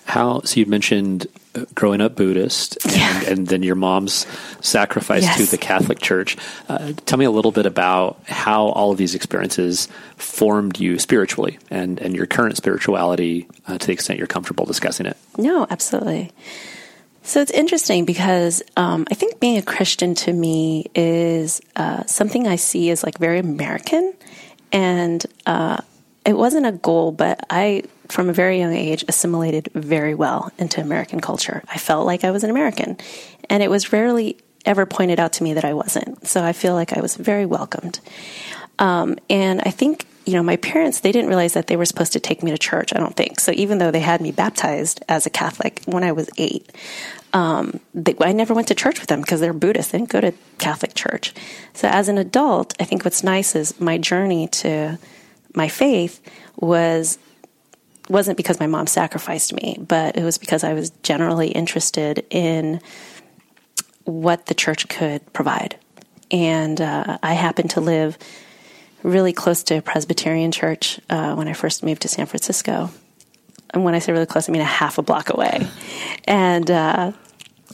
How, 0.05 0.41
so 0.41 0.59
you 0.59 0.65
mentioned 0.65 1.27
growing 1.75 2.01
up 2.01 2.15
Buddhist 2.15 2.77
and, 2.85 2.95
yeah. 2.95 3.23
and 3.27 3.47
then 3.47 3.63
your 3.63 3.75
mom's 3.75 4.25
sacrifice 4.61 5.23
yes. 5.23 5.37
to 5.37 5.45
the 5.45 5.57
Catholic 5.57 5.99
Church. 5.99 6.37
Uh, 6.67 6.93
tell 7.05 7.19
me 7.19 7.25
a 7.25 7.31
little 7.31 7.51
bit 7.51 7.65
about 7.65 8.19
how 8.27 8.65
all 8.67 8.91
of 8.91 8.97
these 8.97 9.15
experiences 9.15 9.87
formed 10.15 10.79
you 10.79 10.99
spiritually 10.99 11.59
and, 11.69 11.99
and 11.99 12.15
your 12.15 12.25
current 12.25 12.57
spirituality 12.57 13.47
uh, 13.67 13.77
to 13.77 13.87
the 13.87 13.93
extent 13.93 14.17
you're 14.17 14.27
comfortable 14.27 14.65
discussing 14.65 15.05
it. 15.05 15.17
No, 15.37 15.67
absolutely. 15.69 16.31
So 17.25 17.39
it's 17.39 17.51
interesting 17.51 18.03
because 18.03 18.61
um, 18.75 19.07
I 19.09 19.13
think 19.13 19.39
being 19.39 19.57
a 19.57 19.61
Christian 19.61 20.13
to 20.15 20.33
me 20.33 20.87
is 20.93 21.61
uh, 21.75 22.03
something 22.05 22.47
I 22.47 22.57
see 22.57 22.89
as 22.89 23.03
like 23.03 23.17
very 23.17 23.39
American. 23.39 24.13
And 24.73 25.25
uh, 25.45 25.77
it 26.25 26.33
wasn't 26.33 26.65
a 26.65 26.73
goal, 26.73 27.11
but 27.11 27.45
I 27.49 27.83
from 28.09 28.29
a 28.29 28.33
very 28.33 28.59
young 28.59 28.73
age, 28.73 29.05
assimilated 29.07 29.69
very 29.73 30.13
well 30.13 30.51
into 30.57 30.81
American 30.81 31.19
culture. 31.19 31.63
I 31.69 31.77
felt 31.77 32.05
like 32.05 32.23
I 32.23 32.31
was 32.31 32.43
an 32.43 32.49
American, 32.49 32.97
and 33.49 33.63
it 33.63 33.69
was 33.69 33.91
rarely 33.93 34.37
ever 34.65 34.85
pointed 34.85 35.19
out 35.19 35.33
to 35.33 35.43
me 35.43 35.53
that 35.53 35.65
I 35.65 35.73
wasn't. 35.73 36.25
So 36.27 36.43
I 36.43 36.53
feel 36.53 36.73
like 36.73 36.93
I 36.93 37.01
was 37.01 37.15
very 37.15 37.45
welcomed. 37.45 37.99
Um, 38.79 39.17
and 39.29 39.61
I 39.61 39.69
think, 39.69 40.05
you 40.25 40.33
know, 40.33 40.43
my 40.43 40.55
parents, 40.55 41.01
they 41.01 41.11
didn't 41.11 41.27
realize 41.27 41.53
that 41.53 41.67
they 41.67 41.75
were 41.75 41.85
supposed 41.85 42.13
to 42.13 42.19
take 42.19 42.43
me 42.43 42.51
to 42.51 42.57
church, 42.57 42.93
I 42.95 42.99
don't 42.99 43.15
think. 43.15 43.39
So 43.39 43.51
even 43.55 43.77
though 43.77 43.91
they 43.91 43.99
had 43.99 44.21
me 44.21 44.31
baptized 44.31 45.03
as 45.09 45.25
a 45.25 45.29
Catholic 45.29 45.81
when 45.85 46.03
I 46.03 46.13
was 46.13 46.29
eight, 46.37 46.71
um, 47.33 47.79
they, 47.93 48.15
I 48.21 48.31
never 48.31 48.53
went 48.53 48.67
to 48.69 48.75
church 48.75 48.99
with 48.99 49.09
them 49.09 49.21
because 49.21 49.41
they're 49.41 49.53
Buddhist. 49.53 49.91
They 49.91 49.97
didn't 49.97 50.09
go 50.09 50.21
to 50.21 50.33
Catholic 50.59 50.93
church. 50.93 51.33
So 51.73 51.87
as 51.87 52.07
an 52.07 52.17
adult, 52.17 52.73
I 52.79 52.85
think 52.85 53.03
what's 53.03 53.23
nice 53.23 53.55
is 53.55 53.79
my 53.79 53.97
journey 53.97 54.47
to 54.47 54.97
my 55.55 55.67
faith 55.67 56.21
was 56.55 57.17
wasn't 58.09 58.37
because 58.37 58.59
my 58.59 58.67
mom 58.67 58.87
sacrificed 58.87 59.53
me, 59.53 59.77
but 59.79 60.17
it 60.17 60.23
was 60.23 60.37
because 60.37 60.63
I 60.63 60.73
was 60.73 60.89
generally 61.03 61.49
interested 61.49 62.25
in 62.29 62.81
what 64.03 64.47
the 64.47 64.53
church 64.53 64.87
could 64.89 65.31
provide. 65.33 65.77
And 66.31 66.81
uh, 66.81 67.17
I 67.23 67.33
happened 67.33 67.71
to 67.71 67.81
live 67.81 68.17
really 69.03 69.33
close 69.33 69.63
to 69.63 69.77
a 69.77 69.81
Presbyterian 69.81 70.51
church 70.51 70.99
uh, 71.09 71.35
when 71.35 71.47
I 71.47 71.53
first 71.53 71.83
moved 71.83 72.01
to 72.03 72.07
San 72.07 72.25
Francisco. 72.25 72.89
And 73.73 73.83
when 73.83 73.95
I 73.95 73.99
say 73.99 74.11
really 74.11 74.25
close, 74.25 74.49
I 74.49 74.51
mean 74.51 74.61
a 74.61 74.65
half 74.65 74.97
a 74.97 75.01
block 75.01 75.33
away. 75.33 75.67
And 76.25 76.71
uh, 76.71 77.11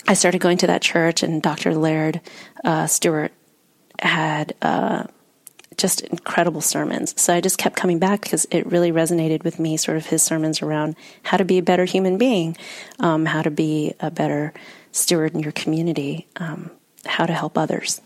I 0.07 0.13
started 0.15 0.41
going 0.41 0.57
to 0.59 0.67
that 0.67 0.81
church, 0.81 1.21
and 1.21 1.39
Dr. 1.39 1.75
Laird 1.75 2.19
uh, 2.63 2.87
Stuart 2.87 3.31
had 3.99 4.55
uh, 4.59 5.03
just 5.79 6.01
incredible 6.01 6.61
sermons. 6.61 7.19
So 7.19 7.33
I 7.33 7.41
just 7.41 7.57
kept 7.57 7.75
coming 7.75 7.99
back 7.99 8.21
because 8.21 8.45
it 8.51 8.67
really 8.67 8.91
resonated 8.91 9.43
with 9.43 9.59
me, 9.59 9.77
sort 9.77 9.97
of 9.97 10.05
his 10.05 10.21
sermons 10.21 10.61
around 10.61 10.95
how 11.23 11.37
to 11.37 11.45
be 11.45 11.57
a 11.57 11.63
better 11.63 11.85
human 11.85 12.17
being, 12.17 12.57
um, 12.99 13.25
how 13.25 13.41
to 13.41 13.49
be 13.49 13.93
a 13.99 14.11
better 14.11 14.53
steward 14.91 15.33
in 15.33 15.39
your 15.39 15.53
community, 15.53 16.27
um, 16.35 16.69
how 17.05 17.25
to 17.25 17.33
help 17.33 17.57
others. 17.57 18.01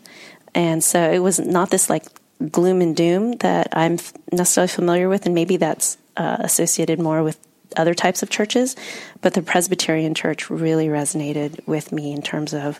And 0.54 0.82
so 0.82 1.10
it 1.10 1.18
was 1.18 1.40
not 1.40 1.70
this 1.70 1.90
like 1.90 2.04
gloom 2.50 2.80
and 2.80 2.96
doom 2.96 3.32
that 3.38 3.68
I'm 3.72 3.98
necessarily 4.30 4.68
familiar 4.68 5.08
with, 5.08 5.26
and 5.26 5.34
maybe 5.34 5.56
that's 5.56 5.98
uh, 6.16 6.36
associated 6.40 7.00
more 7.00 7.22
with 7.22 7.38
other 7.76 7.94
types 7.94 8.22
of 8.22 8.30
churches, 8.30 8.76
but 9.20 9.34
the 9.34 9.42
Presbyterian 9.42 10.14
church 10.14 10.48
really 10.48 10.86
resonated 10.86 11.66
with 11.66 11.90
me 11.90 12.12
in 12.12 12.22
terms 12.22 12.54
of 12.54 12.78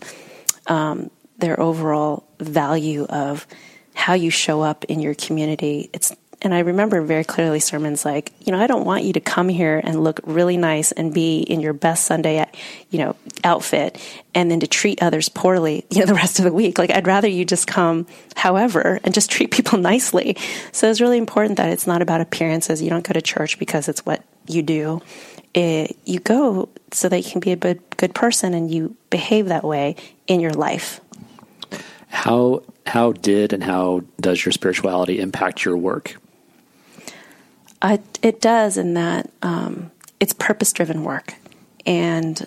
um, 0.68 1.10
their 1.38 1.58
overall 1.58 2.24
value 2.38 3.04
of 3.06 3.44
how 3.94 4.14
you 4.14 4.30
show 4.30 4.60
up 4.60 4.84
in 4.84 5.00
your 5.00 5.14
community. 5.14 5.88
It's 5.92 6.12
and 6.44 6.52
I 6.52 6.58
remember 6.58 7.00
very 7.00 7.24
clearly 7.24 7.58
sermons 7.58 8.04
like, 8.04 8.32
you 8.40 8.52
know, 8.52 8.60
I 8.60 8.66
don't 8.66 8.84
want 8.84 9.04
you 9.04 9.14
to 9.14 9.20
come 9.20 9.48
here 9.48 9.80
and 9.82 10.04
look 10.04 10.20
really 10.24 10.58
nice 10.58 10.92
and 10.92 11.12
be 11.14 11.38
in 11.38 11.60
your 11.60 11.72
best 11.72 12.04
Sunday, 12.04 12.44
you 12.90 12.98
know, 12.98 13.16
outfit 13.42 13.98
and 14.34 14.50
then 14.50 14.60
to 14.60 14.66
treat 14.66 15.02
others 15.02 15.30
poorly, 15.30 15.86
you 15.90 16.00
know, 16.00 16.06
the 16.06 16.14
rest 16.14 16.38
of 16.38 16.44
the 16.44 16.52
week. 16.52 16.78
Like, 16.78 16.90
I'd 16.90 17.06
rather 17.06 17.28
you 17.28 17.46
just 17.46 17.66
come 17.66 18.06
however 18.36 19.00
and 19.04 19.14
just 19.14 19.30
treat 19.30 19.52
people 19.52 19.78
nicely. 19.92 20.36
So 20.70 20.90
it's 20.90 21.00
really 21.00 21.18
important 21.18 21.56
that 21.56 21.70
it's 21.70 21.86
not 21.86 22.02
about 22.02 22.20
appearances. 22.20 22.82
You 22.82 22.90
don't 22.90 23.06
go 23.06 23.14
to 23.14 23.22
church 23.22 23.58
because 23.58 23.88
it's 23.88 24.04
what 24.04 24.22
you 24.46 24.62
do. 24.62 25.00
It, 25.54 25.96
you 26.04 26.18
go 26.18 26.68
so 26.92 27.08
that 27.08 27.24
you 27.24 27.30
can 27.30 27.40
be 27.40 27.52
a 27.52 27.56
good, 27.56 27.80
good 27.96 28.14
person 28.14 28.52
and 28.52 28.70
you 28.70 28.96
behave 29.08 29.46
that 29.46 29.64
way 29.64 29.96
in 30.26 30.40
your 30.40 30.52
life. 30.52 31.00
How 32.14 32.62
how 32.86 33.10
did 33.12 33.52
and 33.52 33.62
how 33.62 34.02
does 34.20 34.44
your 34.44 34.52
spirituality 34.52 35.18
impact 35.18 35.64
your 35.64 35.76
work? 35.76 36.16
Uh, 37.82 37.98
it 38.22 38.40
does 38.40 38.76
in 38.78 38.94
that 38.94 39.28
um, 39.42 39.90
it's 40.20 40.32
purpose 40.32 40.72
driven 40.72 41.02
work, 41.02 41.34
and 41.84 42.46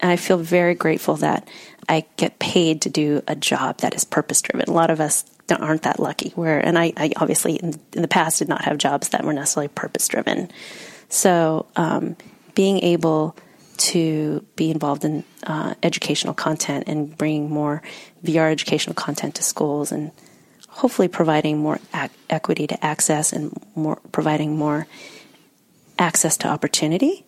I 0.00 0.16
feel 0.16 0.38
very 0.38 0.74
grateful 0.74 1.16
that 1.16 1.46
I 1.86 2.06
get 2.16 2.38
paid 2.38 2.80
to 2.82 2.90
do 2.90 3.22
a 3.28 3.36
job 3.36 3.78
that 3.78 3.94
is 3.94 4.04
purpose 4.04 4.40
driven. 4.40 4.68
A 4.70 4.72
lot 4.72 4.90
of 4.90 5.00
us 5.00 5.24
aren't 5.50 5.82
that 5.82 6.00
lucky. 6.00 6.30
Where 6.30 6.58
and 6.58 6.78
I, 6.78 6.94
I 6.96 7.12
obviously 7.16 7.56
in, 7.56 7.74
in, 7.92 8.02
the 8.02 8.08
past 8.08 8.38
did 8.38 8.48
not 8.48 8.64
have 8.64 8.78
jobs 8.78 9.10
that 9.10 9.22
were 9.22 9.34
necessarily 9.34 9.68
purpose 9.68 10.08
driven. 10.08 10.50
So 11.10 11.66
um, 11.76 12.16
being 12.54 12.80
able 12.80 13.36
to 13.78 14.44
be 14.56 14.70
involved 14.70 15.04
in 15.04 15.24
uh, 15.44 15.74
educational 15.82 16.34
content 16.34 16.84
and 16.86 17.16
bringing 17.16 17.50
more 17.50 17.82
VR 18.24 18.50
educational 18.50 18.94
content 18.94 19.36
to 19.36 19.42
schools 19.42 19.92
and 19.92 20.10
hopefully 20.68 21.08
providing 21.08 21.58
more 21.58 21.80
ac- 21.94 22.12
equity 22.28 22.66
to 22.66 22.84
access 22.84 23.32
and 23.32 23.52
more 23.74 23.96
providing 24.12 24.56
more 24.56 24.86
access 25.98 26.36
to 26.38 26.48
opportunity. 26.48 27.24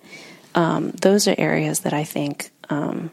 Um, 0.55 0.91
those 0.91 1.27
are 1.29 1.35
areas 1.39 1.81
that 1.81 1.93
I 1.93 2.05
think 2.05 2.51
um, 2.69 3.11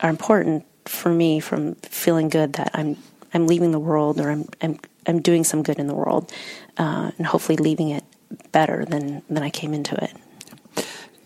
are 0.00 0.10
important 0.10 0.64
for 0.84 1.12
me 1.12 1.40
from 1.40 1.74
feeling 1.76 2.28
good 2.28 2.54
that 2.54 2.70
I'm 2.74 2.96
I'm 3.34 3.46
leaving 3.46 3.72
the 3.72 3.78
world 3.78 4.20
or 4.20 4.30
I'm 4.30 4.48
I'm, 4.62 4.78
I'm 5.06 5.20
doing 5.20 5.44
some 5.44 5.62
good 5.62 5.78
in 5.78 5.86
the 5.86 5.94
world 5.94 6.32
uh, 6.78 7.10
and 7.18 7.26
hopefully 7.26 7.56
leaving 7.56 7.90
it 7.90 8.04
better 8.52 8.84
than 8.84 9.22
than 9.28 9.42
I 9.42 9.50
came 9.50 9.74
into 9.74 9.94
it. 10.02 10.12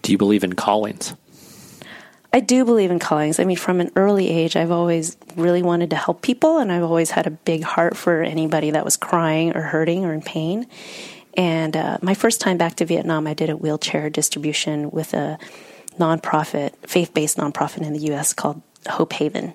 Do 0.03 0.11
you 0.11 0.19
believe 0.19 0.43
in 0.43 0.55
callings? 0.55 1.15
I 2.35 2.41
do 2.41 2.65
believe 2.65 2.91
in 2.91 2.99
callings. 2.99 3.39
I 3.39 3.45
mean, 3.45 3.59
from 3.59 3.81
an 3.81 3.91
early 3.95 4.31
age, 4.31 4.57
I've 4.57 4.71
always 4.71 5.19
really 5.37 5.63
wanted 5.63 5.91
to 5.91 5.97
help 5.97 6.23
people, 6.23 6.59
and 6.59 6.73
I've 6.73 6.83
always 6.83 7.11
had 7.11 7.27
a 7.27 7.31
big 7.31 7.63
heart 7.63 7.95
for 7.97 8.23
anybody 8.23 8.71
that 8.71 8.85
was 8.85 8.97
crying 8.97 9.55
or 9.55 9.61
hurting 9.61 10.07
or 10.07 10.15
in 10.15 10.23
pain. 10.23 10.67
And 11.35 11.77
uh, 11.77 11.99
my 12.01 12.15
first 12.15 12.41
time 12.41 12.57
back 12.57 12.77
to 12.77 12.87
Vietnam, 12.87 13.27
I 13.27 13.35
did 13.35 13.51
a 13.51 13.57
wheelchair 13.57 14.09
distribution 14.09 14.91
with 14.91 15.13
a 15.13 15.39
nonprofit, 15.99 16.73
faith 16.87 17.13
based 17.13 17.37
nonprofit 17.37 17.83
in 17.83 17.93
the 17.93 18.01
U.S. 18.01 18.33
called 18.33 18.63
Hope 18.89 19.13
Haven 19.13 19.53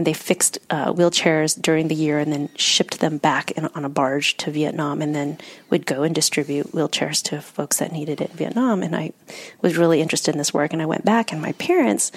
and 0.00 0.06
they 0.06 0.14
fixed 0.14 0.56
uh, 0.70 0.90
wheelchairs 0.94 1.60
during 1.60 1.88
the 1.88 1.94
year 1.94 2.18
and 2.18 2.32
then 2.32 2.48
shipped 2.56 3.00
them 3.00 3.18
back 3.18 3.50
in, 3.50 3.66
on 3.66 3.84
a 3.84 3.88
barge 3.90 4.34
to 4.38 4.50
Vietnam 4.50 5.02
and 5.02 5.14
then 5.14 5.36
would 5.68 5.84
go 5.84 6.04
and 6.04 6.14
distribute 6.14 6.72
wheelchairs 6.72 7.22
to 7.22 7.42
folks 7.42 7.80
that 7.80 7.92
needed 7.92 8.22
it 8.22 8.30
in 8.30 8.36
Vietnam. 8.38 8.82
And 8.82 8.96
I 8.96 9.12
was 9.60 9.76
really 9.76 10.00
interested 10.00 10.34
in 10.34 10.38
this 10.38 10.54
work 10.54 10.72
and 10.72 10.80
I 10.80 10.86
went 10.86 11.04
back 11.04 11.32
and 11.32 11.42
my 11.42 11.52
parents 11.52 12.12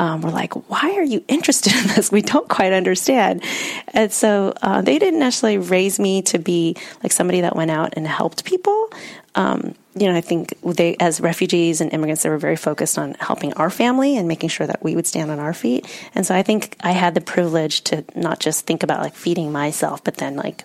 um, 0.00 0.22
were 0.22 0.30
like, 0.30 0.54
why 0.70 0.92
are 0.96 1.04
you 1.04 1.22
interested 1.28 1.74
in 1.76 1.86
this? 1.88 2.10
We 2.10 2.22
don't 2.22 2.48
quite 2.48 2.72
understand. 2.72 3.44
And 3.88 4.10
so 4.10 4.54
uh, 4.62 4.80
they 4.80 4.98
didn't 4.98 5.20
necessarily 5.20 5.58
raise 5.58 6.00
me 6.00 6.22
to 6.22 6.38
be 6.38 6.74
like 7.02 7.12
somebody 7.12 7.42
that 7.42 7.54
went 7.54 7.70
out 7.70 7.94
and 7.96 8.06
helped 8.06 8.44
people. 8.44 8.88
Um, 9.34 9.74
you 9.94 10.10
know, 10.10 10.16
I 10.16 10.22
think 10.22 10.54
they, 10.62 10.96
as 10.98 11.20
refugees 11.20 11.82
and 11.82 11.92
immigrants, 11.92 12.22
they 12.22 12.30
were 12.30 12.38
very 12.38 12.56
focused 12.56 12.98
on 12.98 13.14
helping 13.20 13.52
our 13.54 13.68
family 13.68 14.16
and 14.16 14.26
making 14.26 14.48
sure 14.48 14.66
that 14.66 14.82
we 14.82 14.96
would 14.96 15.06
stand 15.06 15.30
on 15.30 15.38
our 15.38 15.52
feet. 15.52 15.86
And 16.14 16.26
so 16.26 16.34
I 16.34 16.42
think 16.42 16.76
I 16.80 16.92
had 16.92 17.14
the 17.14 17.20
privilege 17.20 17.82
to 17.82 18.02
not 18.16 18.40
just 18.40 18.66
think 18.66 18.82
about 18.82 19.00
like 19.00 19.14
feeding 19.14 19.52
myself, 19.52 20.02
but 20.02 20.16
then 20.16 20.34
like 20.34 20.64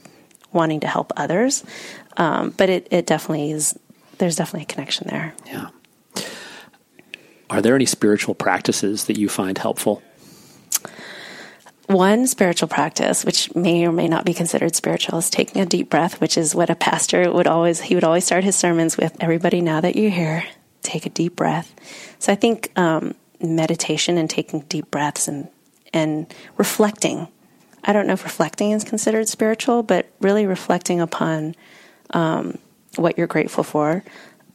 wanting 0.54 0.80
to 0.80 0.88
help 0.88 1.12
others. 1.18 1.66
Um, 2.16 2.52
but 2.52 2.70
it, 2.70 2.88
it 2.90 3.06
definitely 3.06 3.52
is, 3.52 3.78
there's 4.18 4.38
definitely 4.38 4.64
a 4.64 4.74
connection 4.74 5.08
there. 5.10 5.34
Yeah. 5.46 5.70
Are 7.50 7.62
there 7.62 7.76
any 7.76 7.86
spiritual 7.86 8.36
practices 8.36 9.06
that 9.06 9.18
you 9.18 9.30
find 9.30 9.58
helpful? 9.58 10.02
One 11.88 12.26
spiritual 12.26 12.68
practice, 12.68 13.24
which 13.24 13.54
may 13.54 13.86
or 13.86 13.92
may 13.92 14.08
not 14.08 14.26
be 14.26 14.34
considered 14.34 14.76
spiritual, 14.76 15.20
is 15.20 15.30
taking 15.30 15.62
a 15.62 15.68
deep 15.68 15.90
breath, 15.90 16.20
which 16.20 16.36
is 16.36 16.56
what 16.56 16.72
a 16.72 16.76
pastor 16.76 17.32
would 17.32 17.46
always, 17.46 17.80
he 17.80 17.94
would 17.94 18.04
always 18.04 18.26
start 18.26 18.44
his 18.44 18.56
sermons 18.56 18.98
with 18.98 19.16
everybody, 19.20 19.62
now 19.62 19.82
that 19.82 19.96
you're 19.96 20.10
here, 20.10 20.44
take 20.82 21.06
a 21.06 21.12
deep 21.12 21.36
breath. 21.36 21.76
So 22.18 22.32
I 22.32 22.36
think 22.36 22.72
um, 22.76 23.14
meditation 23.40 24.18
and 24.18 24.28
taking 24.28 24.62
deep 24.62 24.90
breaths 24.90 25.28
and, 25.28 25.48
and 25.94 26.34
reflecting. 26.58 27.28
I 27.84 27.94
don't 27.94 28.08
know 28.08 28.14
if 28.14 28.24
reflecting 28.24 28.72
is 28.72 28.84
considered 28.84 29.28
spiritual, 29.28 29.84
but 29.84 30.10
really 30.20 30.48
reflecting 30.48 31.02
upon 31.02 31.54
um, 32.12 32.58
what 32.96 33.16
you're 33.16 33.28
grateful 33.28 33.64
for, 33.64 34.04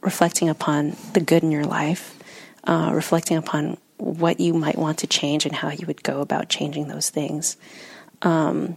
reflecting 0.01 0.49
upon 0.49 0.97
the 1.13 1.21
good 1.21 1.45
in 1.45 1.53
your 1.53 1.65
life, 1.65 2.19
uh, 2.65 2.91
reflecting 2.93 3.37
upon 3.37 3.77
what 3.99 4.41
you 4.41 4.55
might 4.55 4.79
want 4.79 4.99
to 4.99 5.07
change 5.07 5.47
and 5.47 5.55
how 5.55 5.71
you 5.71 5.87
would 5.87 6.03
go 6.03 6.21
about 6.21 6.49
changing 6.49 6.89
those 6.89 7.11
things. 7.11 7.57
Um, 8.23 8.77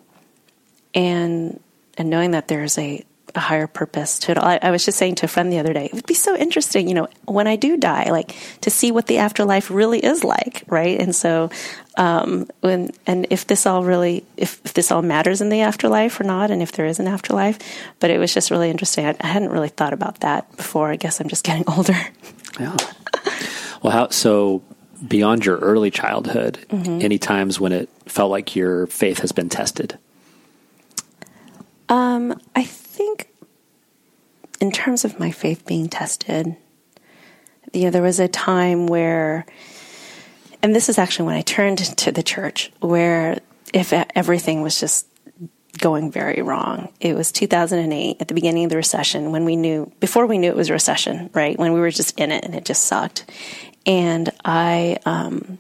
and 0.94 1.60
and 1.98 2.10
knowing 2.10 2.32
that 2.32 2.48
there's 2.48 2.78
a, 2.78 3.04
a 3.36 3.40
higher 3.40 3.68
purpose 3.68 4.20
to 4.20 4.32
it. 4.32 4.38
I, 4.38 4.60
I, 4.62 4.72
was 4.72 4.86
just 4.86 4.98
saying 4.98 5.16
to 5.16 5.26
a 5.26 5.30
friend 5.30 5.52
the 5.52 5.60
other 5.60 5.74
day, 5.74 5.86
it 5.86 5.94
would 5.94 6.08
be 6.08 6.14
so 6.14 6.36
interesting, 6.36 6.88
you 6.88 6.96
know, 6.96 7.08
when 7.26 7.48
I 7.48 7.56
do 7.56 7.78
die, 7.78 8.10
like 8.10 8.36
to 8.62 8.72
see 8.72 8.92
what 8.92 9.06
the 9.08 9.20
afterlife 9.20 9.70
really 9.70 10.00
is 10.00 10.24
like, 10.24 10.64
right? 10.68 11.00
And 11.00 11.16
so, 11.16 11.52
um, 11.98 12.48
when 12.62 12.92
and 13.06 13.28
if 13.30 13.46
this 13.46 13.66
all 13.66 13.84
really, 13.84 14.26
if, 14.38 14.60
if, 14.66 14.74
this 14.74 14.92
all 14.92 15.02
matters 15.02 15.42
in 15.42 15.50
the 15.50 15.62
afterlife 15.62 16.20
or 16.20 16.24
not, 16.24 16.50
and 16.50 16.62
if 16.62 16.72
there 16.72 16.86
is 16.86 17.00
an 17.00 17.08
afterlife, 17.08 17.60
but 18.00 18.10
it 18.10 18.18
was 18.18 18.34
just 18.34 18.50
really 18.50 18.70
interesting. 18.70 19.06
I, 19.06 19.16
I 19.22 19.28
hadn't 19.28 19.52
really 19.52 19.70
thought 19.70 19.94
about 19.94 20.22
that 20.22 20.56
before. 20.58 20.90
I 20.90 20.96
guess 20.96 21.20
I'm 21.20 21.28
just 21.28 21.44
getting 21.44 21.66
older. 21.76 21.98
Yeah. 22.60 22.76
Well, 23.84 23.92
how 23.92 24.10
so? 24.10 24.64
beyond 25.08 25.46
your 25.46 25.58
early 25.58 25.92
childhood, 25.92 26.66
mm-hmm. 26.70 27.02
any 27.02 27.18
times 27.18 27.60
when 27.60 27.72
it 27.72 27.90
felt 28.06 28.32
like 28.32 28.56
your 28.56 28.88
faith 28.88 29.20
has 29.20 29.32
been 29.32 29.50
tested? 29.50 29.98
Um, 31.90 32.40
I 32.56 32.64
think 32.64 33.30
in 34.62 34.72
terms 34.72 35.04
of 35.04 35.20
my 35.20 35.32
faith 35.32 35.66
being 35.66 35.90
tested, 35.90 36.56
you 37.74 37.84
know, 37.86 37.90
there 37.90 38.02
was 38.02 38.20
a 38.20 38.28
time 38.28 38.88
where, 38.88 39.46
and 40.62 40.76
this 40.76 40.90
is 40.90 40.98
actually 40.98 41.26
when 41.26 41.36
I 41.36 41.42
turned 41.42 41.80
to 41.80 42.12
the 42.12 42.24
church, 42.24 42.72
where 42.80 43.40
if 43.74 43.92
everything 43.92 44.62
was 44.62 44.80
just 44.80 45.08
going 45.80 46.12
very 46.12 46.42
wrong. 46.44 46.94
It 47.00 47.16
was 47.16 47.32
2008 47.32 48.18
at 48.20 48.28
the 48.28 48.34
beginning 48.36 48.66
of 48.66 48.70
the 48.70 48.76
recession 48.76 49.32
when 49.32 49.44
we 49.44 49.56
knew, 49.56 49.92
before 50.00 50.28
we 50.28 50.38
knew 50.38 50.50
it 50.50 50.56
was 50.56 50.70
a 50.70 50.74
recession, 50.74 51.32
right? 51.34 51.58
When 51.58 51.74
we 51.74 51.80
were 51.80 51.90
just 51.90 52.18
in 52.20 52.32
it 52.32 52.46
and 52.46 52.54
it 52.54 52.64
just 52.64 52.84
sucked. 52.84 53.26
And 53.86 54.30
I, 54.46 54.98
um, 55.06 55.60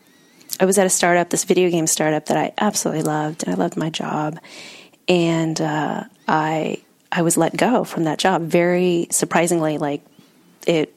I 0.59 0.65
was 0.65 0.77
at 0.77 0.85
a 0.85 0.89
startup, 0.89 1.29
this 1.29 1.43
video 1.43 1.69
game 1.69 1.87
startup 1.87 2.27
that 2.27 2.37
I 2.37 2.53
absolutely 2.57 3.03
loved, 3.03 3.43
and 3.43 3.53
I 3.53 3.57
loved 3.57 3.75
my 3.75 3.89
job, 3.89 4.39
and 5.07 5.59
uh, 5.59 6.03
I 6.27 6.81
I 7.11 7.21
was 7.21 7.37
let 7.37 7.55
go 7.55 7.83
from 7.83 8.05
that 8.05 8.17
job 8.17 8.43
very 8.43 9.07
surprisingly. 9.11 9.77
Like 9.77 10.01
it 10.65 10.93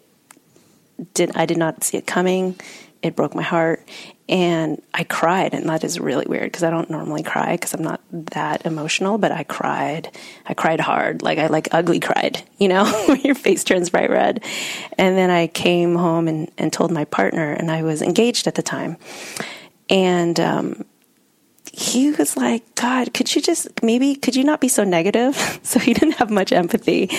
did, 1.15 1.37
I 1.37 1.47
did 1.47 1.59
not 1.59 1.85
see 1.85 1.99
it 1.99 2.07
coming. 2.07 2.59
It 3.07 3.17
broke 3.17 3.35
my 3.35 3.43
heart, 3.43 3.89
and 4.29 4.83
I 4.93 5.05
cried, 5.05 5.55
and 5.55 5.69
that 5.69 5.85
is 5.85 6.01
really 6.01 6.27
weird 6.27 6.51
because 6.51 6.65
I 6.65 6.71
don't 6.71 6.91
normally 6.91 7.23
cry 7.23 7.53
because 7.53 7.73
I'm 7.75 7.83
not 7.83 8.01
that 8.11 8.67
emotional. 8.67 9.19
But 9.19 9.33
I 9.33 9.45
cried. 9.45 10.11
I 10.47 10.55
cried 10.55 10.81
hard, 10.81 11.23
like 11.23 11.39
I 11.39 11.47
like 11.47 11.69
ugly 11.73 12.01
cried, 12.01 12.43
you 12.59 12.69
know, 12.69 13.15
your 13.23 13.35
face 13.35 13.65
turns 13.65 13.91
bright 13.91 14.11
red. 14.11 14.45
And 14.99 15.17
then 15.17 15.31
I 15.31 15.47
came 15.47 15.95
home 15.95 16.29
and, 16.29 16.51
and 16.59 16.73
told 16.73 16.91
my 16.91 17.05
partner, 17.05 17.53
and 17.53 17.71
I 17.71 17.83
was 17.83 18.03
engaged 18.03 18.47
at 18.47 18.57
the 18.57 18.63
time, 18.63 18.97
and 19.89 20.39
um, 20.41 20.85
he 21.79 22.11
was 22.11 22.39
like, 22.39 22.75
God, 22.75 23.13
could 23.13 23.35
you 23.35 23.43
just 23.43 23.83
maybe, 23.83 24.15
could 24.15 24.35
you 24.35 24.45
not 24.45 24.63
be 24.63 24.69
so 24.69 24.83
negative? 24.83 25.37
so 25.63 25.79
he 25.79 25.93
didn't 25.93 26.15
have 26.15 26.31
much 26.31 26.51
empathy. 26.51 27.11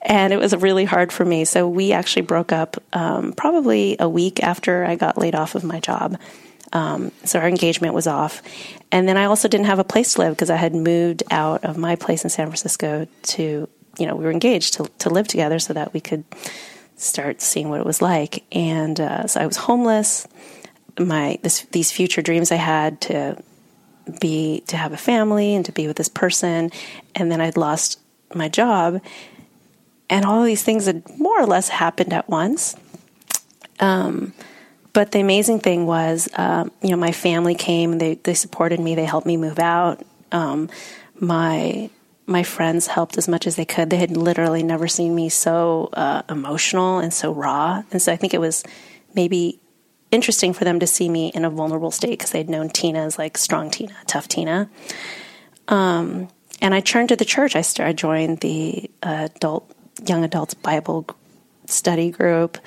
And 0.00 0.32
it 0.32 0.38
was 0.38 0.56
really 0.56 0.86
hard 0.86 1.12
for 1.12 1.22
me. 1.22 1.44
So 1.44 1.68
we 1.68 1.92
actually 1.92 2.22
broke 2.22 2.50
up 2.50 2.82
um, 2.94 3.34
probably 3.34 3.96
a 4.00 4.08
week 4.08 4.42
after 4.42 4.86
I 4.86 4.96
got 4.96 5.18
laid 5.18 5.34
off 5.34 5.54
of 5.54 5.64
my 5.64 5.80
job. 5.80 6.18
Um, 6.72 7.12
so 7.24 7.38
our 7.38 7.46
engagement 7.46 7.92
was 7.92 8.06
off. 8.06 8.42
And 8.90 9.06
then 9.06 9.18
I 9.18 9.26
also 9.26 9.48
didn't 9.48 9.66
have 9.66 9.80
a 9.80 9.84
place 9.84 10.14
to 10.14 10.22
live 10.22 10.32
because 10.32 10.48
I 10.48 10.56
had 10.56 10.74
moved 10.74 11.22
out 11.30 11.66
of 11.66 11.76
my 11.76 11.94
place 11.94 12.24
in 12.24 12.30
San 12.30 12.46
Francisco 12.46 13.06
to, 13.22 13.68
you 13.98 14.06
know, 14.06 14.16
we 14.16 14.24
were 14.24 14.32
engaged 14.32 14.74
to, 14.74 14.90
to 15.00 15.10
live 15.10 15.28
together 15.28 15.58
so 15.58 15.74
that 15.74 15.92
we 15.92 16.00
could 16.00 16.24
start 16.96 17.42
seeing 17.42 17.68
what 17.68 17.80
it 17.80 17.86
was 17.86 18.00
like. 18.00 18.44
And 18.50 18.98
uh, 18.98 19.26
so 19.26 19.42
I 19.42 19.46
was 19.46 19.58
homeless. 19.58 20.26
My 20.98 21.38
this, 21.42 21.66
these 21.72 21.92
future 21.92 22.22
dreams 22.22 22.50
I 22.50 22.56
had 22.56 23.02
to 23.02 23.36
be 24.20 24.62
to 24.68 24.76
have 24.76 24.92
a 24.92 24.96
family 24.96 25.54
and 25.54 25.64
to 25.64 25.72
be 25.72 25.86
with 25.86 25.96
this 25.96 26.08
person. 26.08 26.70
And 27.14 27.30
then 27.30 27.40
I'd 27.40 27.56
lost 27.56 28.00
my 28.34 28.48
job. 28.48 29.00
And 30.08 30.24
all 30.24 30.44
these 30.44 30.62
things 30.62 30.86
had 30.86 31.02
more 31.18 31.40
or 31.40 31.46
less 31.46 31.68
happened 31.68 32.12
at 32.12 32.28
once. 32.28 32.76
Um, 33.80 34.32
but 34.92 35.12
the 35.12 35.20
amazing 35.20 35.60
thing 35.60 35.86
was 35.86 36.28
um, 36.36 36.72
you 36.80 36.88
know 36.88 36.96
my 36.96 37.12
family 37.12 37.54
came 37.54 37.98
they, 37.98 38.14
they 38.14 38.32
supported 38.32 38.80
me. 38.80 38.94
They 38.94 39.04
helped 39.04 39.26
me 39.26 39.36
move 39.36 39.58
out. 39.58 40.02
Um, 40.32 40.70
my 41.20 41.90
my 42.26 42.42
friends 42.42 42.86
helped 42.86 43.18
as 43.18 43.28
much 43.28 43.46
as 43.46 43.56
they 43.56 43.64
could. 43.64 43.90
They 43.90 43.98
had 43.98 44.16
literally 44.16 44.62
never 44.62 44.88
seen 44.88 45.14
me 45.14 45.28
so 45.28 45.90
uh, 45.92 46.22
emotional 46.30 46.98
and 46.98 47.12
so 47.12 47.32
raw. 47.32 47.82
And 47.90 48.00
so 48.00 48.12
i 48.12 48.16
think 48.16 48.32
it 48.32 48.40
was 48.40 48.64
maybe 49.14 49.60
interesting 50.10 50.52
for 50.52 50.64
them 50.64 50.80
to 50.80 50.86
see 50.86 51.08
me 51.08 51.28
in 51.28 51.44
a 51.44 51.50
vulnerable 51.50 51.90
state 51.90 52.10
because 52.10 52.30
they'd 52.30 52.48
known 52.48 52.68
Tina 52.68 53.00
as 53.00 53.18
like 53.18 53.36
strong 53.36 53.70
Tina, 53.70 53.94
tough 54.06 54.28
Tina. 54.28 54.70
Um, 55.68 56.28
and 56.60 56.74
I 56.74 56.80
turned 56.80 57.10
to 57.10 57.16
the 57.16 57.24
church. 57.24 57.56
I 57.56 57.64
I 57.80 57.92
joined 57.92 58.40
the 58.40 58.90
uh, 59.02 59.28
adult, 59.34 59.70
young 60.06 60.24
adults 60.24 60.54
Bible 60.54 61.06
study 61.66 62.10
group. 62.10 62.58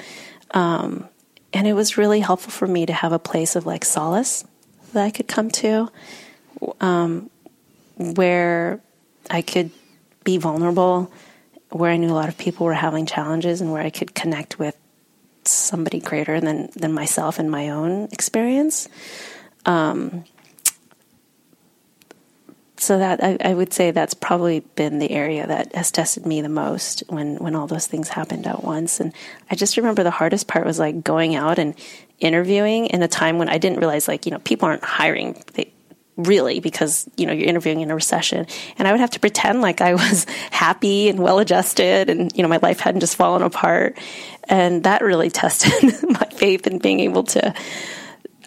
Um, 0.51 1.07
and 1.53 1.65
it 1.67 1.73
was 1.73 1.97
really 1.97 2.19
helpful 2.19 2.51
for 2.51 2.67
me 2.67 2.85
to 2.85 2.93
have 2.93 3.11
a 3.11 3.19
place 3.19 3.55
of 3.55 3.65
like 3.65 3.85
solace 3.85 4.45
that 4.93 5.03
I 5.03 5.11
could 5.11 5.27
come 5.27 5.49
to, 5.51 5.89
um, 6.81 7.29
where 7.97 8.81
I 9.29 9.41
could 9.41 9.71
be 10.23 10.37
vulnerable, 10.37 11.11
where 11.69 11.91
I 11.91 11.97
knew 11.97 12.09
a 12.09 12.13
lot 12.13 12.29
of 12.29 12.37
people 12.37 12.65
were 12.65 12.73
having 12.73 13.05
challenges, 13.05 13.61
and 13.61 13.71
where 13.71 13.81
I 13.81 13.89
could 13.89 14.13
connect 14.13 14.59
with 14.59 14.75
somebody 15.45 15.99
greater 15.99 16.39
than 16.39 16.69
than 16.75 16.93
myself 16.93 17.39
and 17.39 17.49
my 17.49 17.69
own 17.69 18.09
experience. 18.11 18.87
Um, 19.65 20.23
so 22.77 22.97
that 22.97 23.21
I, 23.21 23.37
I, 23.43 23.53
would 23.53 23.73
say 23.73 23.91
that's 23.91 24.13
probably 24.13 24.61
been 24.61 24.99
the 24.99 25.11
area 25.11 25.45
that 25.45 25.75
has 25.75 25.91
tested 25.91 26.25
me 26.25 26.41
the 26.41 26.49
most 26.49 27.03
when 27.09 27.35
when 27.35 27.53
all 27.53 27.67
those 27.67 27.87
things 27.87 28.07
happened 28.07 28.47
at 28.47 28.63
once. 28.63 29.01
And 29.01 29.13
I 29.51 29.55
just 29.55 29.75
remember 29.75 30.03
the 30.03 30.11
hardest 30.11 30.47
part 30.47 30.65
was 30.65 30.79
like 30.79 31.03
going 31.03 31.35
out 31.35 31.59
and 31.59 31.75
interviewing 32.19 32.87
in 32.87 33.03
a 33.03 33.07
time 33.07 33.37
when 33.37 33.49
I 33.49 33.57
didn't 33.57 33.79
realize 33.79 34.07
like 34.07 34.25
you 34.25 34.31
know 34.31 34.39
people 34.39 34.67
aren't 34.67 34.83
hiring. 34.83 35.43
They, 35.53 35.73
really 36.23 36.59
because 36.59 37.09
you 37.15 37.25
know 37.25 37.33
you're 37.33 37.47
interviewing 37.47 37.81
in 37.81 37.91
a 37.91 37.95
recession. 37.95 38.45
And 38.77 38.87
i 38.87 38.91
would 38.91 38.99
have 38.99 39.11
to 39.11 39.19
pretend 39.19 39.61
like 39.61 39.81
i 39.81 39.93
was 39.93 40.25
happy 40.51 41.09
and 41.09 41.19
well 41.19 41.39
adjusted 41.39 42.09
and 42.09 42.31
you 42.35 42.43
know 42.43 42.49
my 42.49 42.59
life 42.61 42.79
hadn't 42.79 43.01
just 43.01 43.15
fallen 43.15 43.41
apart. 43.41 43.97
And 44.47 44.83
that 44.83 45.01
really 45.01 45.29
tested 45.41 45.95
my 46.09 46.27
faith 46.31 46.67
in 46.67 46.79
being 46.79 46.99
able 46.99 47.23
to 47.23 47.53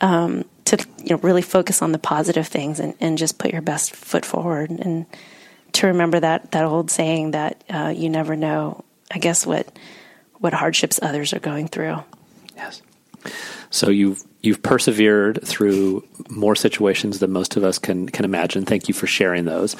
um, 0.01 0.45
to 0.67 0.85
you 0.99 1.11
know 1.11 1.19
really 1.19 1.43
focus 1.43 1.83
on 1.83 1.93
the 1.93 1.99
positive 1.99 2.47
things 2.47 2.81
and, 2.81 2.95
and 3.01 3.19
just 3.19 3.39
put 3.39 3.53
your 3.53 3.63
best 3.63 3.95
foot 3.95 4.25
forward. 4.25 4.71
And 4.71 5.07
to 5.73 5.89
remember 5.89 6.21
that 6.21 6.53
that 6.53 6.65
old 6.65 6.91
saying 6.91 7.33
that 7.33 7.63
uh, 7.71 7.93
you 7.97 8.11
never 8.11 8.37
know 8.37 8.85
i 9.11 9.19
guess 9.19 9.47
what 9.47 9.67
what 10.39 10.53
hardships 10.53 10.99
others 11.01 11.33
are 11.33 11.41
going 11.41 11.69
through. 11.69 12.03
Yes 12.57 12.83
so 13.71 13.91
you've 13.91 14.23
you've 14.43 14.63
persevered 14.63 15.41
through 15.47 16.07
more 16.29 16.57
situations 16.57 17.21
than 17.21 17.33
most 17.33 17.57
of 17.57 17.65
us 17.65 17.79
can 17.79 18.09
can 18.09 18.25
imagine. 18.25 18.65
Thank 18.65 18.89
you 18.89 18.95
for 18.95 19.07
sharing 19.07 19.45
those. 19.45 19.77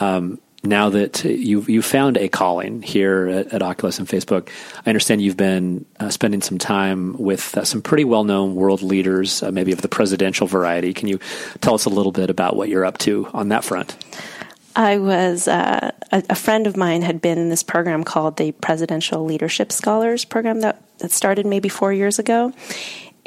Um, 0.00 0.40
now 0.64 0.88
that 0.90 1.24
you've 1.24 1.68
you 1.68 1.82
found 1.82 2.16
a 2.16 2.28
calling 2.28 2.82
here 2.82 3.28
at, 3.28 3.52
at, 3.52 3.62
Oculus 3.62 3.98
and 3.98 4.08
Facebook, 4.08 4.48
I 4.84 4.90
understand 4.90 5.20
you've 5.20 5.36
been 5.36 5.84
uh, 6.00 6.10
spending 6.10 6.40
some 6.40 6.58
time 6.58 7.16
with 7.18 7.56
uh, 7.56 7.64
some 7.64 7.82
pretty 7.82 8.04
well 8.04 8.24
known 8.24 8.54
world 8.54 8.82
leaders, 8.82 9.42
uh, 9.42 9.50
maybe 9.50 9.72
of 9.72 9.82
the 9.82 9.88
presidential 9.88 10.46
variety. 10.46 10.94
Can 10.94 11.08
you 11.08 11.18
tell 11.60 11.74
us 11.74 11.84
a 11.84 11.90
little 11.90 12.12
bit 12.12 12.30
about 12.30 12.56
what 12.56 12.68
you're 12.68 12.84
up 12.84 12.98
to 12.98 13.28
on 13.34 13.48
that 13.50 13.64
front? 13.64 13.96
I 14.76 14.98
was 14.98 15.46
uh, 15.46 15.92
a, 16.10 16.22
a, 16.30 16.34
friend 16.34 16.66
of 16.66 16.76
mine 16.76 17.02
had 17.02 17.20
been 17.20 17.38
in 17.38 17.48
this 17.48 17.62
program 17.62 18.02
called 18.02 18.38
the 18.38 18.50
Presidential 18.52 19.24
Leadership 19.24 19.70
Scholars 19.70 20.24
program 20.24 20.60
that, 20.62 20.82
that 20.98 21.10
started 21.10 21.46
maybe 21.46 21.68
four 21.68 21.92
years 21.92 22.18
ago, 22.18 22.52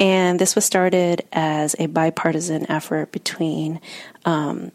and 0.00 0.38
this 0.38 0.54
was 0.54 0.64
started 0.64 1.26
as 1.32 1.74
a 1.78 1.86
bipartisan 1.86 2.70
effort 2.70 3.12
between 3.12 3.80
um, 4.24 4.70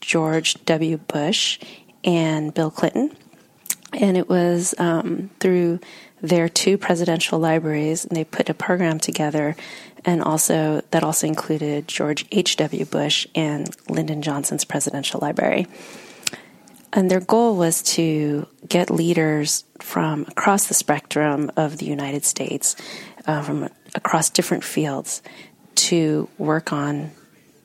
George 0.00 0.54
W. 0.64 0.96
Bush 0.96 1.58
and 2.04 2.54
Bill 2.54 2.70
Clinton. 2.70 3.14
And 3.92 4.16
it 4.16 4.28
was 4.28 4.74
um, 4.78 5.30
through 5.38 5.80
their 6.22 6.48
two 6.48 6.78
presidential 6.78 7.38
libraries, 7.38 8.04
and 8.04 8.16
they 8.16 8.24
put 8.24 8.48
a 8.48 8.54
program 8.54 8.98
together, 8.98 9.56
and 10.04 10.22
also 10.22 10.80
that 10.90 11.04
also 11.04 11.26
included 11.26 11.88
George 11.88 12.24
H.W. 12.32 12.86
Bush 12.86 13.26
and 13.34 13.68
Lyndon 13.90 14.22
Johnson's 14.22 14.64
presidential 14.64 15.20
library. 15.20 15.66
And 16.92 17.10
their 17.10 17.20
goal 17.20 17.56
was 17.56 17.82
to 17.94 18.46
get 18.68 18.90
leaders 18.90 19.64
from 19.80 20.26
across 20.28 20.66
the 20.66 20.74
spectrum 20.74 21.50
of 21.56 21.78
the 21.78 21.86
United 21.86 22.24
States, 22.24 22.76
uh, 23.26 23.42
from 23.42 23.70
across 23.94 24.28
different 24.28 24.62
fields, 24.62 25.22
to 25.74 26.28
work 26.36 26.72
on 26.72 27.12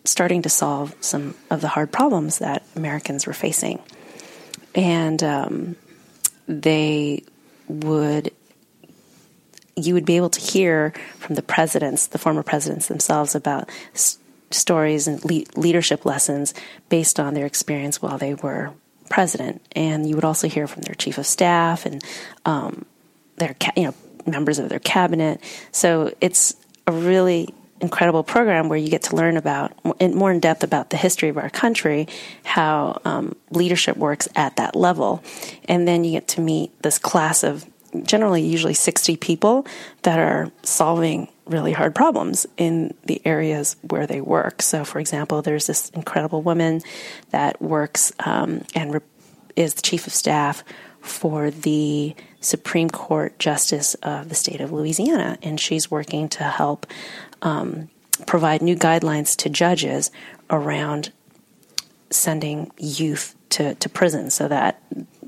starting 0.06 0.42
to 0.44 0.50
solve 0.50 0.96
some 1.02 1.36
of 1.50 1.60
the 1.60 1.68
hard 1.68 1.92
problems 1.92 2.40
that 2.40 2.64
Americans 2.76 3.28
were 3.28 3.34
facing. 3.34 3.80
And 4.74 5.22
um, 5.22 5.76
they 6.48 7.24
would, 7.68 8.32
you 9.76 9.94
would 9.94 10.06
be 10.06 10.16
able 10.16 10.30
to 10.30 10.40
hear 10.40 10.94
from 11.18 11.36
the 11.36 11.42
presidents, 11.42 12.08
the 12.08 12.18
former 12.18 12.44
presidents 12.44 12.88
themselves, 12.88 13.36
about 13.36 13.70
s- 13.94 14.18
stories 14.52 15.08
and 15.08 15.24
le- 15.26 15.44
leadership 15.56 16.06
lessons 16.06 16.54
based 16.88 17.20
on 17.20 17.34
their 17.34 17.46
experience 17.46 18.02
while 18.02 18.18
they 18.18 18.34
were 18.34 18.72
president, 19.10 19.62
and 19.74 20.08
you 20.08 20.16
would 20.16 20.26
also 20.26 20.48
hear 20.48 20.68
from 20.68 20.84
their 20.84 20.96
chief 20.96 21.18
of 21.18 21.26
staff 21.26 21.86
and 21.86 22.04
um, 22.46 22.86
their 23.38 23.56
you 23.76 23.84
know 23.84 23.94
members 24.26 24.60
of 24.60 24.70
their 24.70 24.80
cabinet. 24.80 25.42
So 25.72 26.14
it's 26.22 26.56
a 26.86 26.92
really 26.92 27.54
incredible 27.80 28.24
program 28.24 28.70
where 28.70 28.78
you 28.78 28.90
get 28.90 29.04
to 29.04 29.16
learn 29.16 29.38
about 29.38 29.72
more 30.02 30.32
in 30.32 30.40
depth 30.40 30.64
about 30.64 30.90
the 30.90 30.98
history 30.98 31.30
of 31.30 31.38
our 31.38 31.50
country, 31.50 32.08
how 32.44 33.00
um, 33.06 33.36
leadership 33.52 33.98
works 33.98 34.28
at 34.36 34.56
that 34.56 34.76
level, 34.76 35.24
and 35.66 35.88
then 35.88 36.04
you 36.04 36.12
get 36.12 36.28
to 36.30 36.42
meet 36.42 36.82
this 36.82 36.98
class 36.98 37.44
of 37.44 37.66
generally 38.04 38.42
usually 38.42 38.74
60 38.74 39.18
people 39.18 39.66
that 40.04 40.20
are 40.20 40.52
solving 40.64 41.28
really 41.46 41.72
hard 41.72 41.96
problems 41.96 42.46
in 42.58 42.94
the 43.06 43.22
areas 43.26 43.76
where 43.82 44.06
they 44.06 44.22
work. 44.22 44.62
So, 44.62 44.84
for 44.84 45.00
example, 45.00 45.42
there's 45.42 45.68
this 45.68 45.90
incredible 45.92 46.42
woman 46.42 46.82
that 47.32 47.62
works 47.62 48.12
um, 48.20 48.64
and 48.76 48.96
re- 48.96 49.00
is 49.56 49.76
the 49.76 49.82
chief 49.82 50.08
of 50.08 50.14
staff 50.14 50.64
for 51.02 51.50
the 51.50 52.16
Supreme 52.42 52.90
Court 52.90 53.38
Justice 53.40 53.96
of 53.96 54.30
the 54.30 54.36
state 54.36 54.62
of 54.62 54.72
Louisiana, 54.72 55.38
and 55.42 55.60
she's 55.60 55.90
working 55.90 56.30
to 56.30 56.44
help 56.44 56.86
um, 57.42 57.90
provide 58.26 58.62
new 58.62 58.76
guidelines 58.76 59.36
to 59.38 59.50
judges 59.50 60.12
around 60.50 61.12
sending 62.10 62.72
youth 62.78 63.36
to, 63.50 63.76
to 63.76 63.90
prison 63.90 64.30
so 64.30 64.48
that 64.48 64.82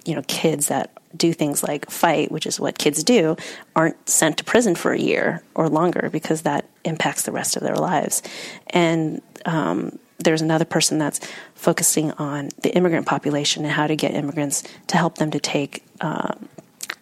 you 0.05 0.15
know 0.15 0.23
kids 0.27 0.67
that 0.67 0.91
do 1.15 1.33
things 1.33 1.63
like 1.63 1.89
fight, 1.89 2.31
which 2.31 2.45
is 2.45 2.59
what 2.59 2.77
kids 2.77 3.03
do, 3.03 3.35
aren't 3.75 4.09
sent 4.09 4.37
to 4.37 4.43
prison 4.43 4.75
for 4.75 4.91
a 4.91 4.99
year 4.99 5.43
or 5.55 5.69
longer 5.69 6.09
because 6.11 6.43
that 6.43 6.65
impacts 6.85 7.23
the 7.23 7.31
rest 7.31 7.55
of 7.55 7.63
their 7.63 7.75
lives. 7.75 8.21
And 8.67 9.21
um, 9.45 9.97
there's 10.19 10.41
another 10.41 10.65
person 10.65 10.97
that's 10.97 11.19
focusing 11.55 12.11
on 12.13 12.49
the 12.61 12.75
immigrant 12.75 13.05
population 13.05 13.63
and 13.63 13.73
how 13.73 13.87
to 13.87 13.95
get 13.95 14.13
immigrants 14.13 14.63
to 14.87 14.97
help 14.97 15.17
them 15.17 15.31
to 15.31 15.39
take 15.39 15.83
uh, 16.01 16.35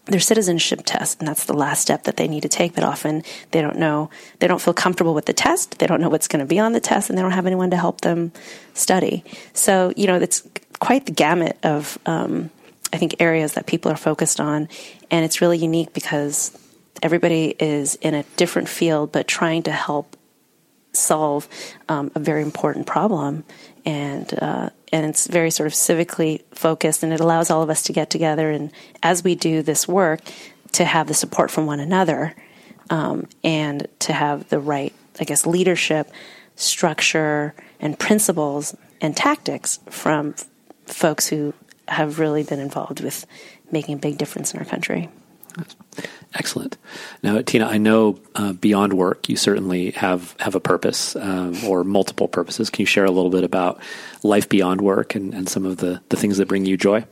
their 0.05 0.19
citizenship 0.19 0.81
test, 0.85 1.19
and 1.19 1.27
that's 1.27 1.45
the 1.45 1.53
last 1.53 1.81
step 1.81 2.03
that 2.03 2.15
they 2.15 2.27
need 2.27 2.41
to 2.41 2.49
take. 2.49 2.73
But 2.73 2.83
often 2.83 3.23
they 3.51 3.61
don't 3.61 3.77
know, 3.77 4.09
they 4.39 4.47
don't 4.47 4.61
feel 4.61 4.73
comfortable 4.73 5.13
with 5.13 5.25
the 5.25 5.33
test, 5.33 5.79
they 5.79 5.87
don't 5.87 5.99
know 5.99 6.09
what's 6.09 6.27
going 6.27 6.39
to 6.39 6.45
be 6.45 6.59
on 6.59 6.71
the 6.71 6.79
test, 6.79 7.09
and 7.09 7.17
they 7.17 7.21
don't 7.21 7.31
have 7.31 7.45
anyone 7.45 7.71
to 7.71 7.77
help 7.77 8.01
them 8.01 8.31
study. 8.73 9.23
So, 9.53 9.91
you 9.97 10.07
know, 10.07 10.15
it's 10.15 10.47
quite 10.79 11.07
the 11.07 11.11
gamut 11.11 11.57
of, 11.63 11.97
um, 12.05 12.51
I 12.93 12.97
think, 12.97 13.15
areas 13.19 13.53
that 13.53 13.65
people 13.65 13.91
are 13.91 13.97
focused 13.97 14.39
on, 14.39 14.69
and 15.11 15.25
it's 15.25 15.41
really 15.41 15.57
unique 15.57 15.93
because 15.93 16.57
everybody 17.03 17.55
is 17.59 17.95
in 17.95 18.13
a 18.13 18.23
different 18.37 18.67
field 18.67 19.11
but 19.11 19.27
trying 19.27 19.63
to 19.63 19.71
help 19.71 20.15
solve 20.93 21.47
um, 21.89 22.11
a 22.15 22.19
very 22.19 22.41
important 22.41 22.87
problem. 22.87 23.43
And 23.85 24.33
uh, 24.41 24.69
and 24.91 25.05
it's 25.05 25.27
very 25.27 25.51
sort 25.51 25.67
of 25.67 25.73
civically 25.73 26.43
focused, 26.51 27.03
and 27.03 27.13
it 27.13 27.19
allows 27.19 27.49
all 27.49 27.61
of 27.61 27.69
us 27.69 27.83
to 27.83 27.93
get 27.93 28.09
together 28.09 28.51
and 28.51 28.71
as 29.03 29.23
we 29.23 29.35
do 29.35 29.61
this 29.61 29.87
work, 29.87 30.21
to 30.73 30.85
have 30.85 31.07
the 31.07 31.13
support 31.13 31.51
from 31.51 31.65
one 31.65 31.79
another, 31.79 32.35
um, 32.89 33.27
and 33.43 33.87
to 33.99 34.13
have 34.13 34.49
the 34.49 34.59
right, 34.59 34.93
I 35.19 35.23
guess, 35.23 35.45
leadership, 35.45 36.11
structure, 36.55 37.53
and 37.79 37.97
principles 37.97 38.75
and 39.01 39.15
tactics 39.15 39.79
from 39.89 40.35
folks 40.85 41.27
who 41.27 41.53
have 41.87 42.19
really 42.19 42.43
been 42.43 42.59
involved 42.59 43.01
with 43.01 43.25
making 43.71 43.95
a 43.95 43.97
big 43.97 44.17
difference 44.17 44.53
in 44.53 44.59
our 44.59 44.65
country. 44.65 45.09
Excellent. 46.33 46.77
Now, 47.23 47.41
Tina, 47.41 47.65
I 47.65 47.77
know 47.77 48.19
uh, 48.35 48.53
beyond 48.53 48.93
work, 48.93 49.27
you 49.27 49.35
certainly 49.35 49.91
have 49.91 50.35
have 50.39 50.53
a 50.53 50.59
purpose 50.59 51.15
um, 51.15 51.55
or 51.65 51.83
multiple 51.83 52.27
purposes. 52.27 52.69
Can 52.69 52.83
you 52.83 52.85
share 52.85 53.05
a 53.05 53.11
little 53.11 53.31
bit 53.31 53.43
about 53.43 53.79
life 54.23 54.47
beyond 54.47 54.81
work 54.81 55.15
and, 55.15 55.33
and 55.33 55.49
some 55.49 55.65
of 55.65 55.77
the, 55.77 56.01
the 56.09 56.17
things 56.17 56.37
that 56.37 56.47
bring 56.47 56.65
you 56.65 56.77
joy? 56.77 57.05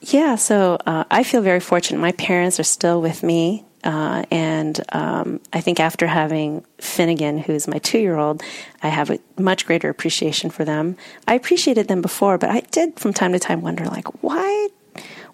Yeah, 0.00 0.36
so 0.36 0.78
uh, 0.86 1.04
I 1.10 1.22
feel 1.22 1.42
very 1.42 1.60
fortunate. 1.60 1.98
My 1.98 2.12
parents 2.12 2.58
are 2.58 2.64
still 2.64 3.00
with 3.02 3.22
me. 3.22 3.64
Uh, 3.84 4.24
and 4.30 4.80
um, 4.92 5.40
I 5.52 5.60
think 5.60 5.80
after 5.80 6.06
having 6.06 6.64
Finnegan, 6.78 7.38
who's 7.38 7.66
my 7.66 7.78
two 7.78 7.98
year 7.98 8.16
old, 8.16 8.42
I 8.82 8.88
have 8.88 9.10
a 9.10 9.18
much 9.38 9.66
greater 9.66 9.88
appreciation 9.88 10.50
for 10.50 10.64
them. 10.64 10.96
I 11.26 11.34
appreciated 11.34 11.88
them 11.88 12.00
before, 12.00 12.38
but 12.38 12.50
I 12.50 12.60
did 12.60 12.98
from 12.98 13.12
time 13.12 13.32
to 13.32 13.38
time 13.38 13.60
wonder, 13.60 13.84
like, 13.86 14.22
why 14.22 14.68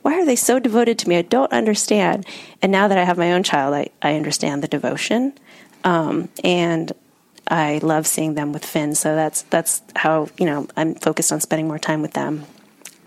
why 0.03 0.15
are 0.15 0.25
they 0.25 0.37
so 0.37 0.59
devoted 0.59 0.99
to 1.01 1.09
me? 1.09 1.17
I 1.17 1.23
don't 1.23 1.53
understand. 1.53 2.25
And 2.63 2.71
now 2.71 2.89
that 2.89 2.97
I 2.97 3.05
have 3.05 3.19
my 3.19 3.33
own 3.33 3.43
child, 3.43 3.75
I, 3.75 3.89
I 4.01 4.15
understand 4.15 4.63
the 4.63 4.69
devotion. 4.69 5.35
Um, 5.85 6.29
and 6.45 6.93
I 7.49 7.81
love 7.83 8.07
seeing 8.07 8.35
them 8.35 8.53
with 8.53 8.65
Finn. 8.65 8.95
So 8.95 9.15
that's 9.15 9.43
that's 9.43 9.83
how 9.97 10.29
you 10.39 10.47
know 10.47 10.69
I'm 10.77 10.95
focused 10.95 11.33
on 11.33 11.41
spending 11.41 11.67
more 11.67 11.79
time 11.79 12.03
with 12.03 12.13
them. 12.13 12.45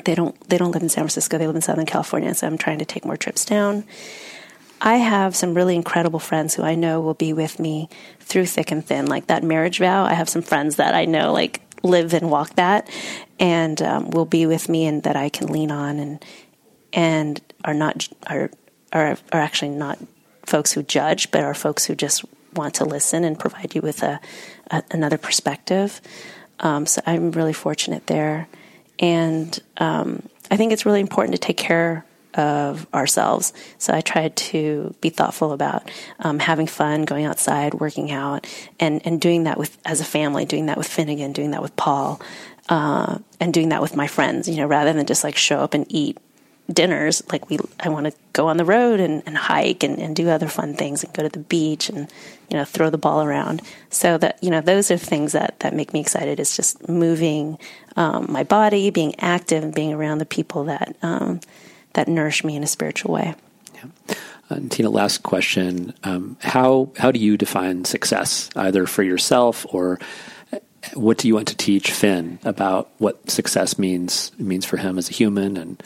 They 0.06 0.16
don't 0.16 0.40
they 0.50 0.58
don't 0.58 0.72
live 0.72 0.84
in 0.84 0.90
San 0.90 1.04
Francisco. 1.04 1.38
They 1.38 1.48
live 1.48 1.56
in 1.56 1.62
Southern 1.62 1.86
California. 1.86 2.34
So 2.34 2.48
I'm 2.48 2.58
trying 2.58 2.80
to 2.80 2.86
take 2.86 3.06
more 3.06 3.18
trips 3.18 3.46
down. 3.46 3.84
I 4.84 4.96
have 4.98 5.36
some 5.36 5.54
really 5.54 5.76
incredible 5.76 6.20
friends 6.20 6.56
who 6.56 6.64
I 6.64 6.74
know 6.74 7.02
will 7.02 7.14
be 7.14 7.34
with 7.34 7.60
me 7.60 7.88
through 8.20 8.48
thick 8.48 8.72
and 8.72 8.84
thin. 8.84 9.06
Like 9.06 9.28
that 9.28 9.44
marriage 9.44 9.78
vow, 9.78 10.04
I 10.04 10.14
have 10.14 10.28
some 10.28 10.42
friends 10.42 10.78
that 10.78 10.96
I 10.96 11.06
know 11.06 11.32
like 11.32 11.62
live 11.84 12.16
and 12.16 12.32
walk 12.32 12.56
that, 12.56 12.90
and 13.40 13.80
um, 13.82 14.10
will 14.10 14.26
be 14.26 14.48
with 14.48 14.68
me 14.68 14.88
and 14.88 15.04
that 15.04 15.16
I 15.16 15.30
can 15.30 15.48
lean 15.48 15.72
on 15.72 16.00
and 16.00 16.26
and 16.94 17.40
are 17.64 17.76
not 17.76 18.10
are 18.26 18.50
are 18.92 19.18
are 19.32 19.40
actually 19.40 19.70
not 19.70 20.00
folks 20.48 20.74
who 20.74 20.82
judge, 20.82 21.30
but 21.30 21.44
are 21.44 21.54
folks 21.54 21.86
who 21.86 21.94
just 21.94 22.26
want 22.54 22.74
to 22.76 22.86
listen 22.86 23.24
and 23.24 23.40
provide 23.40 23.76
you 23.76 23.82
with 23.82 24.02
a, 24.02 24.20
a 24.72 24.84
another 24.90 25.20
perspective. 25.20 26.02
Um, 26.60 26.88
so 26.88 27.02
I'm 27.06 27.32
really 27.32 27.54
fortunate 27.54 28.08
there, 28.08 28.48
and 28.98 29.60
um, 29.78 30.24
I 30.50 30.58
think 30.58 30.74
it's 30.74 30.88
really 30.88 31.02
important 31.02 31.36
to 31.36 31.40
take 31.40 31.58
care 31.58 32.04
of 32.36 32.88
ourselves. 32.94 33.54
So 33.78 33.94
I 33.94 34.02
tried 34.02 34.36
to 34.38 34.94
be 35.02 35.10
thoughtful 35.10 35.52
about 35.52 35.90
um, 36.20 36.40
having 36.40 36.68
fun, 36.68 37.06
going 37.06 37.26
outside, 37.26 37.76
working 37.76 38.12
out, 38.12 38.48
and 38.80 39.06
and 39.06 39.20
doing 39.20 39.44
that 39.44 39.58
with 39.58 39.78
as 39.86 40.02
a 40.02 40.06
family, 40.06 40.46
doing 40.46 40.68
that 40.68 40.78
with 40.78 40.88
Finnegan, 40.88 41.34
doing 41.34 41.52
that 41.52 41.62
with 41.62 41.76
Paul, 41.76 42.22
uh, 42.70 43.20
and 43.40 43.54
doing 43.54 43.70
that 43.70 43.82
with 43.82 43.96
my 43.96 44.08
friends. 44.08 44.48
You 44.48 44.58
know, 44.58 44.68
rather 44.68 44.94
than 44.94 45.06
just 45.06 45.24
like 45.24 45.36
show 45.36 45.60
up 45.60 45.74
and 45.74 45.86
eat 45.90 46.18
dinners 46.72 47.22
like 47.32 47.50
we 47.50 47.58
i 47.80 47.90
want 47.90 48.06
to 48.06 48.14
go 48.34 48.48
on 48.48 48.58
the 48.58 48.66
road 48.66 49.00
and, 49.00 49.24
and 49.26 49.38
hike 49.38 49.84
and, 49.84 50.00
and, 50.00 50.16
do 50.16 50.30
other 50.30 50.48
fun 50.48 50.74
things 50.74 51.04
and 51.04 51.14
go 51.14 51.24
to 51.24 51.30
the 51.30 51.40
beach 51.40 51.90
and 51.90 52.10
you 52.50 52.58
know 52.58 52.64
throw 52.64 52.90
the 52.90 52.98
ball 52.98 53.22
around 53.22 53.62
so 53.90 54.18
that 54.18 54.42
you 54.42 54.50
know 54.50 54.62
those 54.62 54.92
are 54.92 54.98
things 54.98 55.34
that 55.34 55.60
that 55.60 55.74
make 55.74 55.94
me 55.94 56.00
excited 56.00 56.40
is 56.40 56.56
just 56.56 56.88
moving 56.88 57.58
um, 57.96 58.26
my 58.30 58.44
body 58.44 58.90
being 58.90 59.14
active 59.20 59.64
and 59.64 59.74
being 59.74 59.94
around 59.94 60.20
the 60.20 60.26
people 60.26 60.66
that 60.66 60.96
um, 61.02 61.40
that 61.94 62.08
nourish 62.08 62.44
me 62.44 62.56
in 62.56 62.64
a 62.64 62.68
spiritual 62.68 63.14
way 63.14 63.36
yeah. 63.76 64.16
Uh, 64.50 64.60
Tina, 64.70 64.90
last 64.90 65.24
question: 65.24 65.94
um, 66.04 66.38
How 66.42 66.92
how 66.98 67.12
do 67.12 67.20
you 67.20 67.38
define 67.38 67.86
success, 67.86 68.50
either 68.56 68.86
for 68.86 69.02
yourself 69.02 69.66
or 69.74 69.98
uh, 70.52 70.60
what 70.94 71.18
do 71.18 71.28
you 71.28 71.36
want 71.36 71.48
to 71.50 71.56
teach 71.56 71.92
Finn 71.92 72.38
about 72.44 72.90
what 72.98 73.30
success 73.30 73.80
means 73.80 74.32
means 74.38 74.66
for 74.66 74.78
him 74.78 74.98
as 74.98 75.10
a 75.10 75.14
human 75.14 75.56
and 75.56 75.82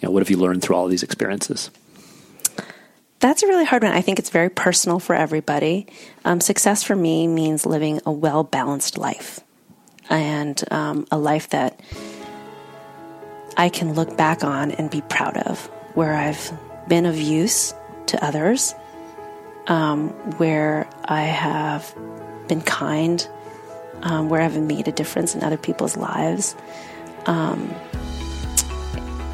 you 0.00 0.06
know, 0.06 0.12
what 0.12 0.22
have 0.22 0.30
you 0.30 0.36
learned 0.36 0.62
through 0.62 0.76
all 0.76 0.88
these 0.88 1.02
experiences? 1.02 1.70
That's 3.20 3.42
a 3.42 3.48
really 3.48 3.64
hard 3.64 3.82
one. 3.82 3.92
I 3.92 4.00
think 4.00 4.20
it's 4.20 4.30
very 4.30 4.48
personal 4.48 5.00
for 5.00 5.14
everybody. 5.14 5.88
Um, 6.24 6.40
success 6.40 6.84
for 6.84 6.94
me 6.94 7.26
means 7.26 7.66
living 7.66 8.00
a 8.06 8.12
well 8.12 8.44
balanced 8.44 8.96
life 8.96 9.40
and 10.08 10.62
um, 10.70 11.06
a 11.10 11.18
life 11.18 11.50
that 11.50 11.80
I 13.58 13.68
can 13.68 13.94
look 13.94 14.16
back 14.16 14.44
on 14.44 14.70
and 14.70 14.88
be 14.88 15.00
proud 15.02 15.36
of, 15.36 15.66
where 15.94 16.14
I've 16.14 16.52
been 16.86 17.06
of 17.06 17.16
use 17.16 17.74
to 18.06 18.24
others, 18.24 18.72
um, 19.66 20.10
where 20.38 20.88
I 21.04 21.22
have 21.22 21.92
been 22.46 22.62
kind, 22.62 23.28
um, 24.02 24.28
where 24.28 24.40
I've 24.40 24.56
made 24.56 24.86
a 24.86 24.92
difference 24.92 25.34
in 25.34 25.42
other 25.42 25.56
people's 25.56 25.96
lives. 25.96 26.54
Um, 27.26 27.74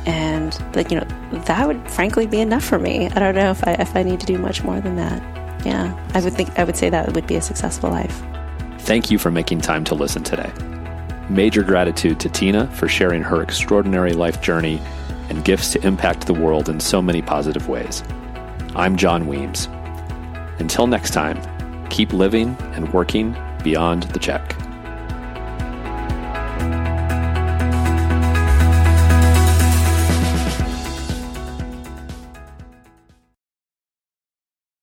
and 0.06 0.58
like 0.74 0.90
you 0.90 0.98
know 0.98 1.06
that 1.44 1.66
would 1.66 1.90
frankly 1.90 2.26
be 2.26 2.40
enough 2.40 2.64
for 2.64 2.78
me. 2.78 3.08
I 3.08 3.18
don't 3.18 3.34
know 3.34 3.50
if 3.50 3.66
i 3.66 3.72
if 3.72 3.96
i 3.96 4.02
need 4.02 4.20
to 4.20 4.26
do 4.26 4.37
much 4.37 4.62
more 4.62 4.78
than 4.78 4.96
that. 4.96 5.22
Yeah 5.64 5.98
i 6.12 6.20
would 6.20 6.34
think 6.34 6.58
i 6.58 6.64
would 6.64 6.76
say 6.76 6.90
that 6.90 7.14
would 7.14 7.26
be 7.26 7.37
a 7.37 7.40
successful 7.40 7.88
life. 7.88 8.22
Thank 8.80 9.10
you 9.10 9.16
for 9.16 9.30
making 9.30 9.62
time 9.62 9.82
to 9.84 9.94
listen 9.94 10.22
today 10.22 10.52
major 11.28 11.62
gratitude 11.62 12.20
to 12.20 12.28
tina 12.28 12.66
for 12.72 12.88
sharing 12.88 13.22
her 13.22 13.42
extraordinary 13.42 14.12
life 14.12 14.40
journey 14.40 14.80
and 15.28 15.44
gifts 15.44 15.72
to 15.72 15.87
impact 15.87 16.26
the 16.26 16.34
world 16.34 16.68
in 16.68 16.78
so 16.80 17.00
many 17.00 17.22
positive 17.22 17.68
ways. 17.68 18.02
I'm 18.76 18.96
john 18.96 19.26
weems. 19.26 19.66
Until 20.58 20.87
next 20.87 21.12
time 21.12 21.40
keep 21.88 22.12
living 22.12 22.56
and 22.72 22.92
working 22.92 23.37
beyond 23.62 24.04
the 24.04 24.18
check 24.18 24.56